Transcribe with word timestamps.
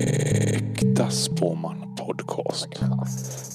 Äkta 0.00 1.10
Spåman 1.10 1.96
Podcast. 1.96 2.68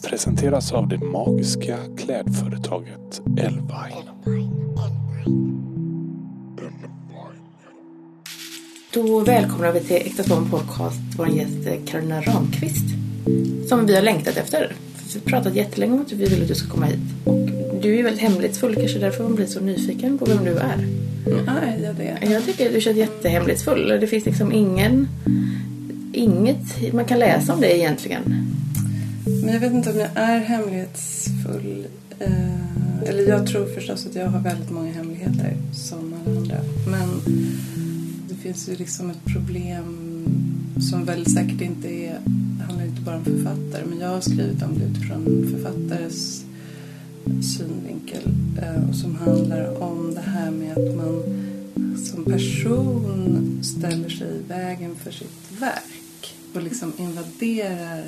Presenteras 0.09 0.71
av 0.71 0.88
det 0.88 0.98
magiska 0.98 1.78
klädföretaget 1.98 3.21
Elvine. 3.40 4.12
Då 8.94 9.20
välkomnar 9.20 9.71
vi 9.71 9.80
till 9.80 9.96
Äkta 9.96 10.23
Spåman 10.23 10.50
Podcast 10.50 11.00
vår 11.18 11.28
gäst 11.28 11.88
Karolina 11.88 12.21
Ramqvist. 12.21 12.86
Som 13.70 13.86
vi 13.86 13.96
har 13.96 14.02
längtat 14.02 14.38
efter. 14.38 14.75
Vi 15.14 15.20
har 15.20 15.30
pratat 15.30 15.55
jättelänge 15.55 15.93
om 15.93 16.02
att 16.02 16.12
vi 16.12 16.25
vill 16.25 16.41
att 16.41 16.48
du 16.48 16.55
ska 16.55 16.70
komma 16.70 16.86
hit. 16.86 17.00
Och 17.25 17.50
du 17.82 18.00
är 18.00 18.04
väldigt 18.04 18.21
hemlighetsfull, 18.21 18.75
kanske 18.75 19.00
därför 19.00 19.23
man 19.23 19.36
blir 19.36 19.46
så 19.46 19.59
nyfiken 19.59 20.18
på 20.18 20.25
vem 20.25 20.43
du 20.43 20.52
är. 20.52 20.88
Nej, 21.46 21.82
ja, 21.84 21.93
det. 21.93 22.34
Jag 22.34 22.46
tycker 22.46 22.68
att 22.68 22.73
du 22.73 22.82
känns 22.82 22.98
jättehemlighetsfull. 22.98 23.88
Det 23.88 24.07
finns 24.07 24.25
liksom 24.25 24.52
ingen... 24.52 25.07
Inget 26.25 26.93
man 26.93 27.06
kan 27.06 27.20
läsa 27.20 27.54
om 27.54 27.61
det 27.61 27.78
egentligen. 27.78 28.24
Men 29.25 29.54
jag 29.54 29.60
vet 29.60 29.74
inte 29.74 29.92
om 29.92 30.00
jag 30.00 30.10
är 30.15 30.39
hemlighetsfull. 30.39 31.88
Eh, 32.20 33.01
eller 33.05 33.27
jag 33.27 33.48
tror 33.48 33.65
förstås 33.65 34.05
att 34.05 34.15
jag 34.15 34.27
har 34.27 34.39
väldigt 34.39 34.71
många 34.71 34.91
hemligheter 34.91 35.57
som 35.73 36.13
alla 36.13 36.38
andra. 36.38 36.57
Men 36.88 37.21
det 38.29 38.35
finns 38.35 38.70
ju 38.70 38.75
liksom 38.75 39.09
ett 39.09 39.25
problem 39.25 40.25
som 40.91 41.05
väl 41.05 41.25
säkert 41.25 41.61
inte 41.61 41.88
är, 41.88 42.20
handlar 42.67 42.85
inte 42.85 43.01
bara 43.01 43.15
om 43.15 43.26
författare. 43.26 43.85
Men 43.85 43.99
jag 43.99 44.09
har 44.09 44.21
skrivit 44.21 44.63
om 44.63 44.79
det 44.79 44.85
utifrån 44.85 45.48
författares 45.51 46.45
synvinkel. 47.57 48.23
Eh, 48.62 48.89
och 48.89 48.95
som 48.95 49.15
handlar 49.15 49.84
om 49.84 50.15
det 50.15 50.21
här 50.21 50.51
med 50.51 50.71
att 50.71 50.95
man 50.95 51.23
som 51.98 52.26
person 52.26 53.59
ställer 53.63 54.09
sig 54.09 54.27
i 54.27 54.48
vägen 54.48 54.95
för 54.95 55.12
sitt 55.12 55.62
verk. 55.62 55.95
Och 56.55 56.63
liksom 56.63 56.93
invaderar 56.97 58.03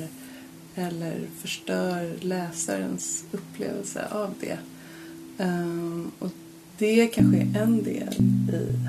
eller 0.74 1.20
förstör 1.36 2.12
läsarens 2.20 3.24
upplevelse 3.32 4.06
av 4.10 4.34
det. 4.40 4.58
Um, 5.44 6.10
och 6.18 6.30
det 6.78 7.06
kanske 7.06 7.38
är 7.38 7.62
en 7.62 7.82
del 7.82 8.14
i 8.52 8.88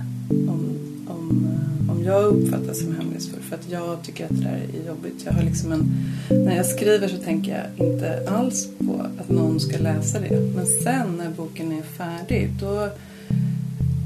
om, 0.50 0.76
om, 1.08 1.50
om 1.90 2.04
jag 2.04 2.26
uppfattas 2.26 2.80
som 2.80 2.96
hemlighetsfull. 2.96 3.42
För 3.42 3.56
att 3.56 3.70
jag 3.70 4.04
tycker 4.04 4.26
att 4.26 4.38
det 4.38 4.44
där 4.44 4.62
är 4.74 4.88
jobbigt. 4.88 5.26
Jag 5.26 5.32
har 5.32 5.44
liksom 5.44 5.72
en, 5.72 5.92
när 6.30 6.56
jag 6.56 6.66
skriver 6.66 7.08
så 7.08 7.18
tänker 7.18 7.52
jag 7.52 7.88
inte 7.88 8.30
alls 8.30 8.68
på 8.78 9.06
att 9.20 9.30
någon 9.30 9.60
ska 9.60 9.78
läsa 9.78 10.20
det. 10.20 10.40
Men 10.56 10.66
sen 10.66 11.18
när 11.18 11.30
boken 11.30 11.72
är 11.72 11.82
färdig 11.82 12.50
då 12.60 12.90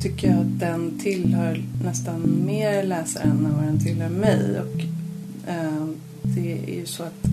tycker 0.02 0.28
jag 0.28 0.40
att 0.40 0.60
den 0.60 1.00
tillhör 1.00 1.64
nästan 1.84 2.46
mer 2.46 2.84
läsaren 2.84 3.30
än 3.30 3.56
vad 3.58 3.66
den 3.66 3.80
tillhör 3.80 4.10
mig. 4.10 4.60
Och 4.60 4.93
Ehm, 5.48 5.96
det 6.22 6.52
är 6.52 6.76
ju 6.80 6.86
så 6.86 7.04
att 7.04 7.24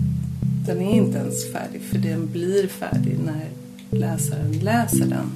den 0.65 0.81
är 0.81 0.95
inte 0.95 1.17
ens 1.17 1.51
färdig 1.53 1.81
för 1.81 1.97
den 1.97 2.31
blir 2.31 2.67
färdig 2.67 3.19
när 3.25 3.49
läsaren 3.89 4.51
läser 4.51 5.05
den. 5.05 5.31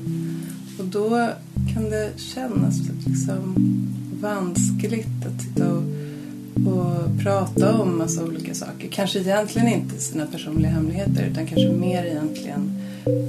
Och 0.80 0.86
då 0.86 1.30
kan 1.74 1.84
det 1.84 2.12
kännas 2.18 2.76
liksom 3.06 3.56
vanskligt 4.22 5.26
att 5.26 5.42
sitta 5.42 5.74
och, 5.74 5.84
och 6.68 7.24
prata 7.24 7.82
om 7.82 7.98
massa 7.98 8.24
olika 8.24 8.54
saker. 8.54 8.88
Kanske 8.92 9.20
egentligen 9.20 9.68
inte 9.68 10.00
sina 10.00 10.26
personliga 10.26 10.72
hemligheter 10.72 11.28
utan 11.32 11.48
kanske 11.48 11.72
mer 11.72 12.06
egentligen 12.06 12.82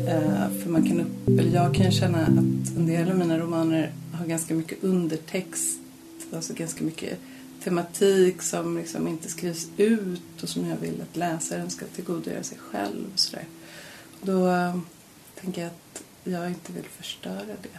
eh, 0.08 0.60
för 0.62 0.70
man 0.70 0.88
kan 0.88 1.00
upp, 1.00 1.28
eller 1.28 1.55
jag 1.55 1.75
kan 1.75 1.92
känna 1.92 2.19
att 2.19 2.77
en 2.77 2.86
del 2.86 3.10
av 3.10 3.19
mina 3.19 3.38
romaner 3.38 3.91
har 4.12 4.27
ganska 4.27 4.55
mycket 4.55 4.84
undertext, 4.84 5.81
alltså 6.34 6.53
ganska 6.55 6.84
mycket 6.84 7.19
tematik 7.67 8.42
som 8.42 8.78
liksom 8.78 9.09
inte 9.09 9.28
skrivs 9.28 9.67
ut 9.77 10.42
och 10.42 10.48
som 10.48 10.69
jag 10.69 10.77
vill 10.77 11.03
att 11.03 11.17
läsaren 11.17 11.70
ska 11.70 11.86
tillgodogöra 11.86 12.42
sig 12.42 12.59
själv. 12.70 13.05
Och 13.14 13.20
så 13.20 13.36
där. 13.36 13.45
Då 14.22 14.49
äh, 14.49 14.77
tänker 15.41 15.62
jag 15.62 15.71
att 15.71 16.03
jag 16.25 16.49
inte 16.49 16.72
vill 16.72 16.84
förstöra 16.84 17.56
det. 17.62 17.78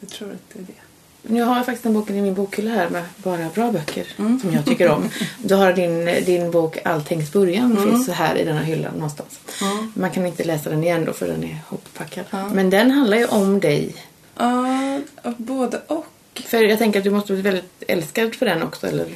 Jag 0.00 0.08
tror 0.10 0.30
att 0.30 0.50
det 0.52 0.58
är 0.58 0.62
det. 0.62 0.82
Nu 1.22 1.42
har 1.42 1.56
jag 1.56 1.66
faktiskt 1.66 1.82
den 1.82 1.92
boken 1.92 2.16
i 2.16 2.22
min 2.22 2.34
bokhylla 2.34 2.70
här 2.70 2.90
med 2.90 3.04
bara 3.16 3.48
bra 3.54 3.72
böcker 3.72 4.06
mm. 4.18 4.40
som 4.40 4.52
jag 4.52 4.64
tycker 4.64 4.88
om. 4.88 5.08
Du 5.44 5.54
har 5.54 5.72
din, 5.72 6.04
din 6.04 6.50
bok 6.50 6.78
Alltings 6.84 7.32
början 7.32 7.76
mm. 7.76 7.90
finns 7.90 8.08
här 8.08 8.36
i 8.36 8.44
den 8.44 8.56
här 8.56 8.64
hyllan 8.64 8.94
någonstans. 8.94 9.40
Mm. 9.62 9.92
Man 9.94 10.10
kan 10.10 10.26
inte 10.26 10.44
läsa 10.44 10.70
den 10.70 10.84
igen 10.84 11.04
då 11.04 11.12
för 11.12 11.26
den 11.28 11.44
är 11.44 11.58
hoppackad. 11.68 12.24
Men 12.52 12.70
den 12.70 12.90
handlar 12.90 13.16
ju 13.16 13.26
om 13.26 13.60
dig. 13.60 13.94
Ja, 14.36 15.00
både 15.36 15.80
och. 15.86 16.06
För 16.52 16.62
jag 16.62 16.78
tänker 16.78 16.98
att 16.98 17.04
du 17.04 17.10
måste 17.10 17.32
bli 17.32 17.42
väldigt 17.42 17.82
älskad 17.88 18.34
för 18.34 18.46
den 18.46 18.62
också 18.62 18.86
eller 18.86 19.08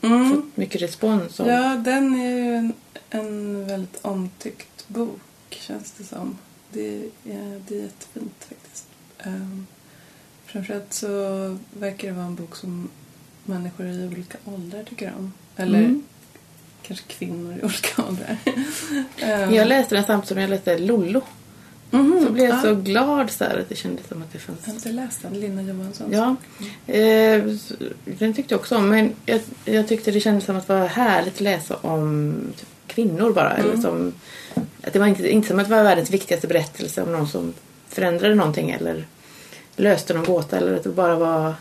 mm. 0.00 0.30
fått 0.30 0.56
mycket 0.56 0.82
respons. 0.82 1.40
Och... 1.40 1.48
Ja, 1.48 1.76
den 1.84 2.20
är 2.20 2.28
ju 2.28 2.54
en, 2.54 2.72
en 3.10 3.66
väldigt 3.66 3.98
omtyckt 4.02 4.88
bok 4.88 5.20
känns 5.50 5.92
det 5.92 6.04
som. 6.04 6.38
Det 6.72 6.96
är, 7.24 7.60
det 7.68 7.74
är 7.74 7.82
jättefint 7.82 8.46
faktiskt. 8.48 8.86
Um, 9.26 9.66
framförallt 10.46 10.92
så 10.92 11.08
verkar 11.72 12.08
det 12.08 12.14
vara 12.14 12.26
en 12.26 12.34
bok 12.34 12.56
som 12.56 12.88
människor 13.44 13.86
i 13.86 14.06
olika 14.06 14.38
åldrar 14.44 14.82
tycker 14.82 15.12
om. 15.18 15.32
Eller 15.56 15.78
mm. 15.78 16.02
kanske 16.82 17.04
kvinnor 17.06 17.58
i 17.58 17.62
olika 17.64 18.02
åldrar. 18.02 18.36
um, 19.46 19.54
jag 19.54 19.68
läste 19.68 19.94
den 19.94 20.04
samtidigt 20.04 20.28
som 20.28 20.38
jag 20.38 20.50
läste 20.50 20.78
Lollo. 20.78 21.22
Mm, 21.92 22.24
så 22.26 22.32
blev 22.32 22.48
jag 22.48 22.58
ja. 22.58 22.62
så 22.62 22.74
glad 22.74 23.30
så 23.30 23.44
här, 23.44 23.58
att 23.58 23.68
det 23.68 23.74
kändes 23.74 24.08
som 24.08 24.22
att 24.22 24.32
det 24.32 24.38
fanns... 24.38 24.58
Jag 24.64 24.72
har 24.72 24.74
inte 24.74 24.92
läst 24.92 25.22
den, 25.22 25.40
Lina 25.40 25.62
Johansson. 25.62 26.12
Ja, 26.12 26.36
eh, 26.94 27.44
den 28.04 28.34
tyckte 28.34 28.54
jag 28.54 28.60
också 28.60 28.76
om. 28.76 28.88
Men 28.88 29.12
jag, 29.26 29.40
jag, 29.64 29.88
tyckte 29.88 30.10
det 30.10 30.20
kändes 30.20 30.44
som 30.44 30.56
att 30.56 30.66
det 30.66 30.72
var 30.72 30.86
härligt 30.86 31.34
att 31.34 31.40
läsa 31.40 31.76
om 31.76 32.34
typ, 32.58 32.68
kvinnor 32.86 33.32
bara. 33.32 33.54
Mm. 33.54 33.70
Eller 33.70 33.82
som, 33.82 34.12
att 34.82 34.92
det 34.92 34.98
var 34.98 35.06
inte, 35.06 35.30
inte 35.30 35.48
som 35.48 35.58
att 35.58 35.68
det 35.68 35.74
var 35.74 35.82
världens 35.82 36.10
viktigaste 36.10 36.46
berättelse 36.46 37.02
om 37.02 37.12
någon 37.12 37.28
som 37.28 37.52
förändrade 37.88 38.34
någonting 38.34 38.70
eller 38.70 39.06
löste 39.76 40.14
någon 40.14 40.24
gåta. 40.24 40.56
Eller 40.56 40.74
att 40.74 40.82
det 40.82 40.88
bara 40.88 41.16
var 41.16 41.54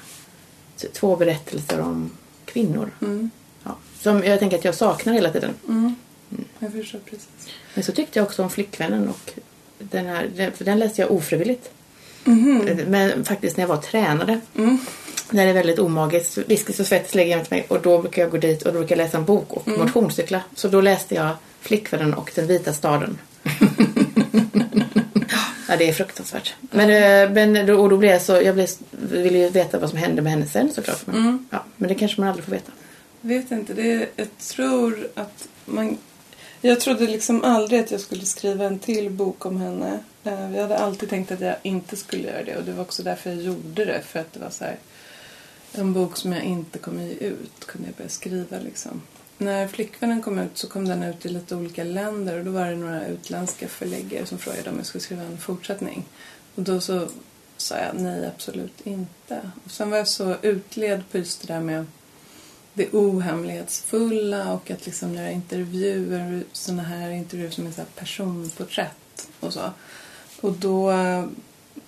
två 0.93 1.15
berättelser 1.15 1.79
om 1.79 2.11
kvinnor. 2.45 2.91
Mm. 3.01 3.29
Ja, 3.63 3.75
som 3.99 4.23
jag 4.23 4.39
tänker 4.39 4.57
att 4.57 4.65
jag 4.65 4.75
saknar 4.75 5.13
hela 5.13 5.29
tiden. 5.29 5.53
Mm. 5.67 5.95
Jag 6.59 6.71
förstår 6.71 6.99
precis. 6.99 7.29
Men 7.73 7.83
så 7.83 7.91
tyckte 7.91 8.19
jag 8.19 8.25
också 8.25 8.43
om 8.43 8.49
Flickvännen 8.49 9.09
och 9.09 9.33
den 9.79 10.05
här, 10.05 10.51
för 10.55 10.65
den 10.65 10.79
läste 10.79 11.01
jag 11.01 11.11
ofrivilligt. 11.11 11.69
Mm. 12.25 12.77
Men 12.87 13.25
faktiskt 13.25 13.57
när 13.57 13.63
jag 13.63 13.69
var 13.69 13.77
tränare. 13.77 14.39
Mm. 14.57 14.77
När 15.29 15.45
det 15.45 15.49
är 15.49 15.53
väldigt 15.53 15.79
omagiskt. 15.79 16.37
Viskis 16.37 16.79
och 16.79 16.85
Svettis 16.85 17.15
ligger 17.15 17.29
jämte 17.29 17.53
mig 17.53 17.65
och 17.67 17.81
då 17.81 18.01
brukar 18.01 18.21
jag 18.21 18.31
gå 18.31 18.37
dit 18.37 18.61
och 18.61 18.73
då 18.73 18.79
brukar 18.79 18.97
jag 18.97 19.05
läsa 19.05 19.17
en 19.17 19.25
bok 19.25 19.53
och 19.53 19.67
mm. 19.67 19.79
motionscykla. 19.79 20.41
Så 20.55 20.67
då 20.67 20.81
läste 20.81 21.15
jag 21.15 21.29
Flickvännen 21.61 22.13
och 22.13 22.31
Den 22.35 22.47
vita 22.47 22.73
staden. 22.73 23.17
ja, 25.67 25.75
det 25.77 25.89
är 25.89 25.93
fruktansvärt. 25.93 26.55
Men, 26.71 26.89
eh, 26.89 27.31
men 27.33 27.69
och 27.69 27.89
då 27.89 27.97
blev 27.97 28.11
jag 28.11 28.21
så, 28.21 28.41
jag 28.41 28.55
blev, 28.55 28.67
ville 28.91 29.37
ju 29.37 29.49
veta 29.49 29.79
vad 29.79 29.89
som 29.89 29.99
hände 29.99 30.21
med 30.21 30.31
henne 30.31 30.45
sen 30.45 30.73
såklart. 30.73 31.07
Men, 31.07 31.15
mm. 31.15 31.45
ja, 31.49 31.63
men 31.75 31.89
det 31.89 31.95
kanske 31.95 32.21
man 32.21 32.29
aldrig 32.29 32.45
får 32.45 32.51
veta. 32.51 32.71
Vet 33.21 33.51
inte, 33.51 33.73
det, 33.73 34.09
jag 34.15 34.27
tror 34.37 35.07
att 35.15 35.47
man 35.65 35.97
jag 36.61 36.79
trodde 36.79 37.07
liksom 37.07 37.43
aldrig 37.43 37.79
att 37.79 37.91
jag 37.91 38.01
skulle 38.01 38.25
skriva 38.25 38.65
en 38.65 38.79
till 38.79 39.09
bok 39.09 39.45
om 39.45 39.57
henne. 39.61 39.99
Eh, 40.23 40.55
jag 40.55 40.61
hade 40.61 40.77
alltid 40.77 41.09
tänkt 41.09 41.31
att 41.31 41.41
jag 41.41 41.55
inte 41.63 41.95
skulle 41.95 42.23
göra 42.23 42.43
det 42.43 42.57
och 42.57 42.63
det 42.63 42.71
var 42.71 42.81
också 42.81 43.03
därför 43.03 43.29
jag 43.29 43.41
gjorde 43.41 43.85
det. 43.85 44.01
För 44.01 44.19
att 44.19 44.33
det 44.33 44.39
var 44.39 44.49
så 44.49 44.63
här, 44.63 44.77
en 45.73 45.93
bok 45.93 46.17
som 46.17 46.33
jag 46.33 46.43
inte 46.43 46.79
kommer 46.79 47.03
ge 47.03 47.13
ut 47.13 47.65
kunde 47.65 47.87
jag 47.87 47.95
börja 47.95 48.09
skriva 48.09 48.59
liksom. 48.59 49.01
När 49.37 49.67
Flickvännen 49.67 50.21
kom 50.21 50.39
ut 50.39 50.57
så 50.57 50.69
kom 50.69 50.87
den 50.87 51.03
ut 51.03 51.25
i 51.25 51.29
lite 51.29 51.55
olika 51.55 51.83
länder 51.83 52.39
och 52.39 52.45
då 52.45 52.51
var 52.51 52.65
det 52.65 52.75
några 52.75 53.07
utländska 53.07 53.67
förläggare 53.67 54.25
som 54.25 54.37
frågade 54.37 54.69
om 54.69 54.77
jag 54.77 54.85
skulle 54.85 55.01
skriva 55.01 55.23
en 55.23 55.37
fortsättning. 55.37 56.05
Och 56.55 56.63
då 56.63 56.81
så 56.81 57.07
sa 57.57 57.77
jag 57.77 57.95
nej, 57.95 58.27
absolut 58.35 58.87
inte. 58.87 59.51
Och 59.65 59.71
sen 59.71 59.89
var 59.89 59.97
jag 59.97 60.07
så 60.07 60.35
utled 60.41 61.03
på 61.11 61.17
just 61.17 61.41
det 61.47 61.53
där 61.53 61.61
med 61.61 61.85
det 62.79 62.93
ohemlighetsfulla 62.93 64.53
och 64.53 64.71
att 64.71 64.85
liksom 64.85 65.15
göra 65.15 65.31
intervjuer, 65.31 66.43
sådana 66.51 66.83
här 66.83 67.09
intervjuer 67.09 67.51
som 67.51 67.67
är 67.67 67.71
så 67.71 67.81
personporträtt 67.95 69.27
och 69.39 69.53
så. 69.53 69.71
Och 70.41 70.51
då 70.53 70.91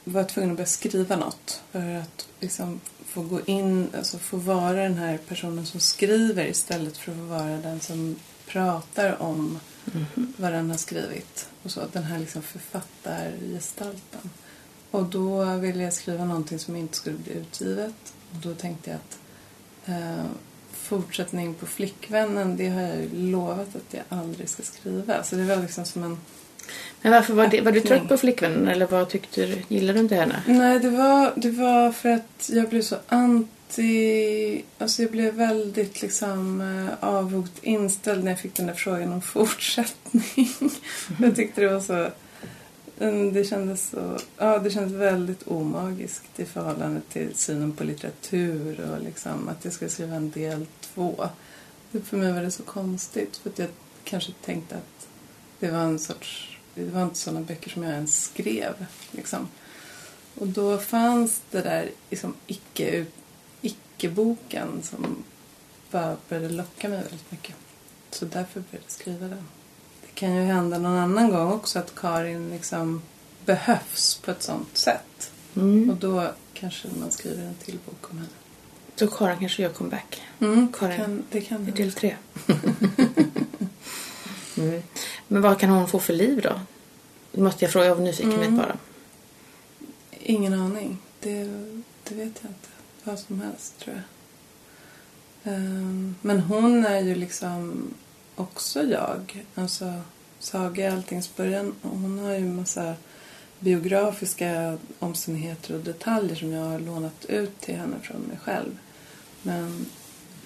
var 0.04 0.22
jag 0.22 0.30
tvungen 0.30 0.52
att 0.52 0.58
börja 0.58 0.68
skriva 0.68 1.16
något 1.16 1.62
för 1.72 1.96
att 1.96 2.28
liksom 2.40 2.82
få 3.06 3.22
gå 3.22 3.42
in, 3.46 3.88
alltså 3.98 4.18
få 4.18 4.38
vara 4.38 4.84
den 4.84 4.98
här 4.98 5.18
personen 5.18 5.66
som 5.66 5.80
skriver 5.80 6.46
istället 6.46 6.98
för 6.98 7.12
att 7.12 7.18
få 7.18 7.24
vara 7.24 7.58
den 7.58 7.80
som 7.80 8.16
pratar 8.48 9.22
om 9.22 9.60
mm. 9.94 10.34
vad 10.38 10.54
den 10.54 10.70
har 10.70 10.78
skrivit. 10.78 11.48
Och 11.64 11.72
så, 11.72 11.82
den 11.92 12.04
här 12.04 12.20
liksom 12.20 12.42
författargestalten. 12.42 14.30
Och 14.92 15.04
då 15.04 15.44
ville 15.56 15.84
jag 15.84 15.94
skriva 15.94 16.26
någonting 16.26 16.60
som 16.60 16.76
inte 16.76 16.98
skulle 16.98 17.18
bli 17.18 17.34
utgivet. 17.34 18.14
Och 18.32 18.38
då 18.38 18.54
tänkte 18.54 18.90
jag 18.90 18.98
att 18.98 19.20
eh, 19.86 20.26
fortsättning 20.74 21.54
på 21.54 21.66
Flickvännen 21.66 22.58
det 22.58 22.70
har 22.70 22.82
jag 22.82 22.96
ju 22.96 23.32
lovat 23.32 23.76
att 23.76 23.94
jag 23.94 24.04
aldrig 24.10 24.50
ska 24.50 24.64
skriva. 24.64 25.24
Så 25.24 25.36
det 25.36 25.44
var 25.44 25.56
liksom 25.56 25.86
som 25.86 26.04
en 26.04 26.18
Men 27.02 27.12
varför 27.12 27.34
var, 27.34 27.48
det, 27.48 27.62
var 27.62 27.72
du 27.72 27.82
trött 27.82 28.08
på 28.08 28.18
flickvännen 28.18 28.68
eller 28.68 28.88
vad 28.88 29.10
tyckte 29.10 29.46
du? 29.46 29.62
Gillade 29.68 30.00
du 30.00 30.04
inte 30.04 30.16
henne? 30.16 30.44
Nej, 30.48 30.80
det 30.80 30.90
var, 30.90 31.34
det 31.36 31.52
var 31.52 31.92
för 31.92 32.10
att 32.10 32.50
jag 32.54 32.70
blev 32.70 32.82
så 32.82 32.96
anti... 33.08 34.64
Alltså 34.78 35.02
jag 35.02 35.12
blev 35.12 35.34
väldigt 35.34 36.02
liksom 36.02 36.62
eh, 36.62 37.10
avvokt 37.10 37.64
inställd 37.64 38.24
när 38.24 38.32
jag 38.32 38.40
fick 38.40 38.56
den 38.56 38.68
där 38.68 38.74
frågan 38.74 39.14
om 39.14 39.22
fortsättning. 39.22 40.50
jag 41.20 41.36
tyckte 41.36 41.62
det 41.62 41.74
var 41.74 41.80
så... 41.80 42.10
Den, 43.02 43.34
Det 43.34 43.44
kändes 43.44 43.90
så... 43.90 44.18
Ja, 44.38 44.60
det 44.60 44.70
kändes 44.72 44.94
väldigt 44.94 45.48
omagiskt 45.48 46.40
i 46.40 46.46
förhållande 46.46 47.02
till 47.10 47.36
synen 47.36 47.72
på 47.72 47.84
litteratur 47.84 48.90
och 48.92 49.02
liksom 49.04 49.48
att 49.50 49.66
jag 49.66 49.74
skulle 49.74 49.90
skriva 49.92 50.16
en 50.16 50.32
del 50.32 50.66
två. 50.82 51.30
Det- 51.92 52.02
För 52.02 52.18
mig 52.18 52.34
var 52.34 52.42
det 52.42 52.52
så 52.52 52.64
konstigt 52.64 53.38
för 53.38 53.50
att 53.50 53.60
jag 53.60 53.70
kanske 54.04 54.32
tänkte 54.46 54.76
att 54.76 55.08
det 55.60 55.72
var 55.72 55.80
en 55.80 56.00
sorts... 56.00 56.58
Det 56.76 56.84
var 56.84 57.04
inte 57.04 57.18
sådana 57.18 57.42
böcker 57.42 57.70
som 57.70 57.84
jag 57.84 57.94
ens 57.94 58.24
skrev. 58.24 58.86
Liksom. 59.12 59.48
Och 60.36 60.48
då 60.48 60.78
fanns 60.78 61.42
det 61.52 61.62
där 61.62 61.90
liksom 62.10 62.34
icke, 62.48 63.06
icke-boken 63.62 64.68
som 64.84 65.24
bara 65.92 66.18
började 66.30 66.50
locka 66.54 66.90
mig 66.90 66.98
väldigt 67.04 67.32
mycket. 67.32 67.56
Så 68.12 68.26
därför 68.26 68.60
började 68.60 68.86
jag 68.86 68.92
skriva 68.92 69.28
den. 69.28 69.48
Kan 70.22 70.36
ju 70.36 70.42
hända 70.42 70.80
någon 70.80 70.98
annan 70.98 71.32
gång 71.32 71.52
också 71.52 71.80
att 71.80 71.96
Karin 71.96 72.50
liksom 72.50 73.02
behövs 73.46 74.20
på 74.26 74.32
ett 74.32 74.44
sånt 74.44 74.78
sätt. 74.78 75.32
Mm. 75.56 75.90
Och 75.90 75.96
då 75.96 76.32
kanske 76.54 76.88
man 77.00 77.12
skriver 77.12 77.44
en 77.44 77.56
till 77.56 77.80
bok 77.86 78.12
om 78.12 78.18
henne. 78.18 78.30
Så 78.96 79.08
Karin 79.08 79.40
kanske 79.40 79.62
gör 79.62 79.70
comeback. 79.70 80.22
Mm, 80.40 80.74
Karin. 80.74 80.98
Kan, 80.98 81.24
det 81.32 81.42
kan 81.42 81.68
I 81.68 81.72
del 81.72 81.92
tre. 81.94 82.16
mm. 84.58 84.82
Men 85.28 85.42
vad 85.42 85.60
kan 85.60 85.70
hon 85.70 85.88
få 85.88 86.00
för 86.00 86.14
liv 86.14 86.42
då? 86.42 86.60
Det 87.32 87.42
måste 87.42 87.66
jag 87.66 87.72
fråga 87.72 87.92
av 87.92 88.02
nyfikenhet 88.02 88.48
Mm. 88.48 88.58
bara. 88.58 88.78
Ingen 90.12 90.54
aning. 90.54 90.98
Det, 91.20 91.44
det 92.04 92.16
vet 92.16 92.40
jag 92.42 92.50
inte. 92.50 92.70
Vad 93.04 93.20
som 93.20 93.42
helst, 93.42 93.80
tror 93.80 93.96
jag. 93.96 95.54
Ehm, 95.54 96.16
men 96.22 96.40
hon 96.40 96.86
är 96.86 97.00
ju 97.00 97.16
liksom 97.16 97.88
också 98.36 98.84
jag. 98.84 99.46
Alltså, 99.56 100.02
Saga 100.40 100.88
är 100.88 100.92
alltings 100.92 101.36
början. 101.36 101.76
och 101.82 101.90
Hon 101.90 102.20
har 102.20 102.34
ju 102.34 102.46
massa 102.46 102.96
biografiska 103.60 104.78
omständigheter 105.00 105.76
och 105.76 105.82
detaljer 105.82 106.36
som 106.36 106.52
jag 106.52 106.66
har 106.66 106.80
lånat 106.80 107.26
ut 107.26 107.62
till 107.62 107.76
henne 107.76 108.00
från 108.02 108.22
mig 108.22 108.38
själv. 108.38 108.80
Men 109.42 109.86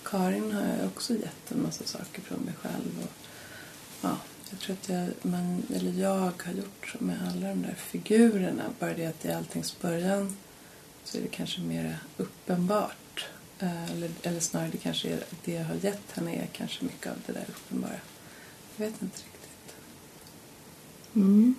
Karin 0.03 0.51
har 0.51 0.61
jag 0.61 0.87
också 0.87 1.13
gett 1.13 1.51
en 1.51 1.63
massa 1.63 1.83
saker 1.83 2.21
från 2.21 2.39
mig 2.39 2.53
själv. 2.61 3.03
Och, 3.03 3.11
ja, 4.01 4.17
jag 4.49 4.59
tror 4.59 4.75
att 4.75 4.89
jag, 4.89 5.31
man, 5.31 5.63
eller 5.75 5.91
jag 5.91 6.19
har 6.19 6.53
gjort 6.57 6.88
så 6.91 7.03
med 7.03 7.17
alla 7.21 7.47
de 7.47 7.61
där 7.61 7.75
figurerna. 7.77 8.63
Bara 8.79 8.93
det 8.93 9.05
att 9.05 9.25
i 9.25 9.31
alltings 9.31 9.79
början 9.81 10.38
så 11.03 11.17
är 11.17 11.21
det 11.21 11.27
kanske 11.27 11.61
mer 11.61 11.97
uppenbart. 12.17 12.97
Eh, 13.59 13.91
Eller, 13.91 14.09
eller 14.23 14.39
snarare 14.39 14.69
det 14.71 14.77
kanske 14.77 15.09
är 15.09 15.23
det 15.45 15.51
jag 15.53 15.63
har 15.65 15.75
gett 15.75 16.11
henne 16.13 16.35
är 16.35 16.47
kanske 16.53 16.85
mycket 16.85 17.07
av 17.07 17.17
det 17.25 17.33
där 17.33 17.45
uppenbara. 17.49 17.91
Jag 18.77 18.85
vet 18.85 19.01
inte 19.01 19.17
riktigt. 19.17 19.75
Mm. 21.15 21.55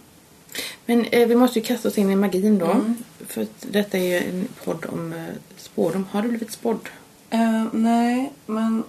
Men 0.87 1.05
eh, 1.05 1.29
vi 1.29 1.35
måste 1.35 1.59
ju 1.59 1.65
kasta 1.65 1.89
oss 1.89 1.99
in 1.99 2.11
i 2.11 2.17
magin 2.17 2.59
då. 2.59 2.71
Mm. 2.71 2.97
För 3.27 3.47
detta 3.61 3.99
är 3.99 4.03
ju 4.03 4.17
en 4.17 4.49
podd 4.65 4.87
om 4.87 5.13
eh, 5.13 5.25
spårdom. 5.57 6.07
Har 6.11 6.23
du 6.23 6.29
blivit 6.29 6.51
spådd? 6.53 6.89
Eh, 7.31 7.65
nej, 7.73 8.33
men 8.47 8.85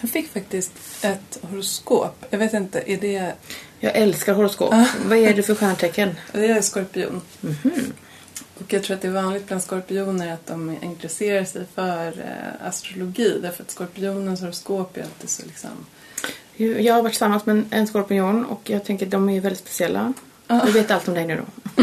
jag 0.00 0.10
fick 0.10 0.28
faktiskt 0.32 0.72
ett 1.04 1.38
horoskop. 1.42 2.24
Jag 2.30 2.38
vet 2.38 2.52
inte, 2.54 2.82
är 2.92 2.96
det... 3.00 3.34
Jag 3.80 3.96
älskar 3.96 4.34
horoskop. 4.34 4.74
Vad 5.06 5.18
är 5.18 5.34
det 5.34 5.42
för 5.42 5.54
stjärntecken? 5.60 6.14
Jag 6.32 6.44
är 6.44 6.62
skorpion. 6.62 7.20
Mhm. 7.40 7.92
Och 8.64 8.72
jag 8.72 8.82
tror 8.82 8.96
att 8.96 9.02
det 9.02 9.08
är 9.08 9.12
vanligt 9.12 9.46
bland 9.46 9.62
skorpioner 9.62 10.32
att 10.32 10.46
de 10.46 10.76
intresserar 10.82 11.44
sig 11.44 11.66
för 11.74 12.06
eh, 12.08 12.66
astrologi. 12.68 13.38
Därför 13.42 13.62
att 13.62 13.70
skorpionens 13.70 14.40
horoskop 14.40 14.96
är 14.96 15.02
alltid 15.02 15.30
så 15.30 15.42
liksom... 15.46 15.70
Jag 16.56 16.94
har 16.94 17.02
varit 17.02 17.12
tillsammans 17.12 17.46
med 17.46 17.56
en- 17.56 17.66
en 17.70 17.86
skorpion 17.86 18.44
och 18.44 18.70
jag 18.70 18.84
tänker 18.84 19.06
att 19.06 19.12
de 19.12 19.28
är 19.28 19.40
väldigt 19.40 19.60
speciella. 19.60 20.12
Ah. 20.46 20.64
Du 20.64 20.72
vet 20.72 20.90
allt 20.90 21.08
om 21.08 21.14
dig 21.14 21.26
nu 21.26 21.36
då. 21.36 21.82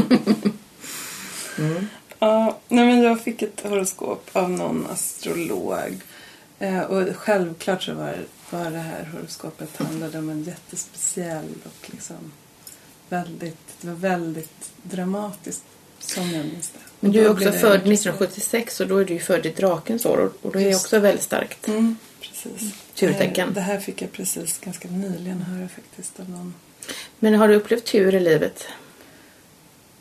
mm. 1.64 1.88
Ja, 2.20 2.60
nej 2.68 2.86
men 2.86 3.02
jag 3.02 3.22
fick 3.22 3.42
ett 3.42 3.62
horoskop 3.64 4.30
av 4.34 4.50
någon 4.50 4.88
astrolog. 4.92 5.98
Eh, 6.60 6.80
och 6.82 7.16
självklart 7.16 7.84
så 7.84 7.94
var, 7.94 8.16
var 8.50 8.72
det 8.72 8.78
här 8.78 9.10
horoskopet 9.14 9.78
handlade 9.78 10.18
om 10.18 10.30
en 10.30 10.44
jättespeciell 10.44 11.54
och 11.64 11.90
liksom 11.92 12.32
väldigt, 13.10 13.82
det 13.82 13.88
var 13.88 13.96
väldigt 13.96 14.72
dramatiskt 14.84 15.64
som 16.00 16.32
jag 16.32 16.46
minns 16.46 16.70
det. 16.70 16.80
Men 17.00 17.12
du 17.12 17.20
är 17.20 17.24
då 17.26 17.30
också 17.32 17.44
född 17.44 17.54
intresserad. 17.54 17.74
1976 17.76 18.80
och 18.80 18.88
då 18.88 18.98
är 18.98 19.06
du 19.06 19.20
född 19.20 19.46
i 19.46 19.50
drakens 19.50 20.06
år 20.06 20.32
och- 20.42 20.52
det 20.54 20.60
är 20.64 20.70
Just. 20.70 20.86
också 20.86 21.00
väldigt 21.00 21.24
starkt. 21.24 21.68
Mm, 21.68 21.96
precis. 22.22 22.74
Turtecken. 22.96 23.54
Det 23.54 23.62
här, 23.62 23.68
det 23.68 23.74
här 23.74 23.80
fick 23.80 24.02
jag 24.02 24.12
precis 24.12 24.58
ganska 24.60 24.88
nyligen 24.90 25.42
höra 25.42 25.68
faktiskt 25.68 26.20
av 26.20 26.30
någon. 26.30 26.54
Men 27.20 27.34
har 27.34 27.48
du 27.48 27.56
upplevt 27.56 27.86
tur 27.86 28.16
i 28.16 28.20
livet? 28.20 28.68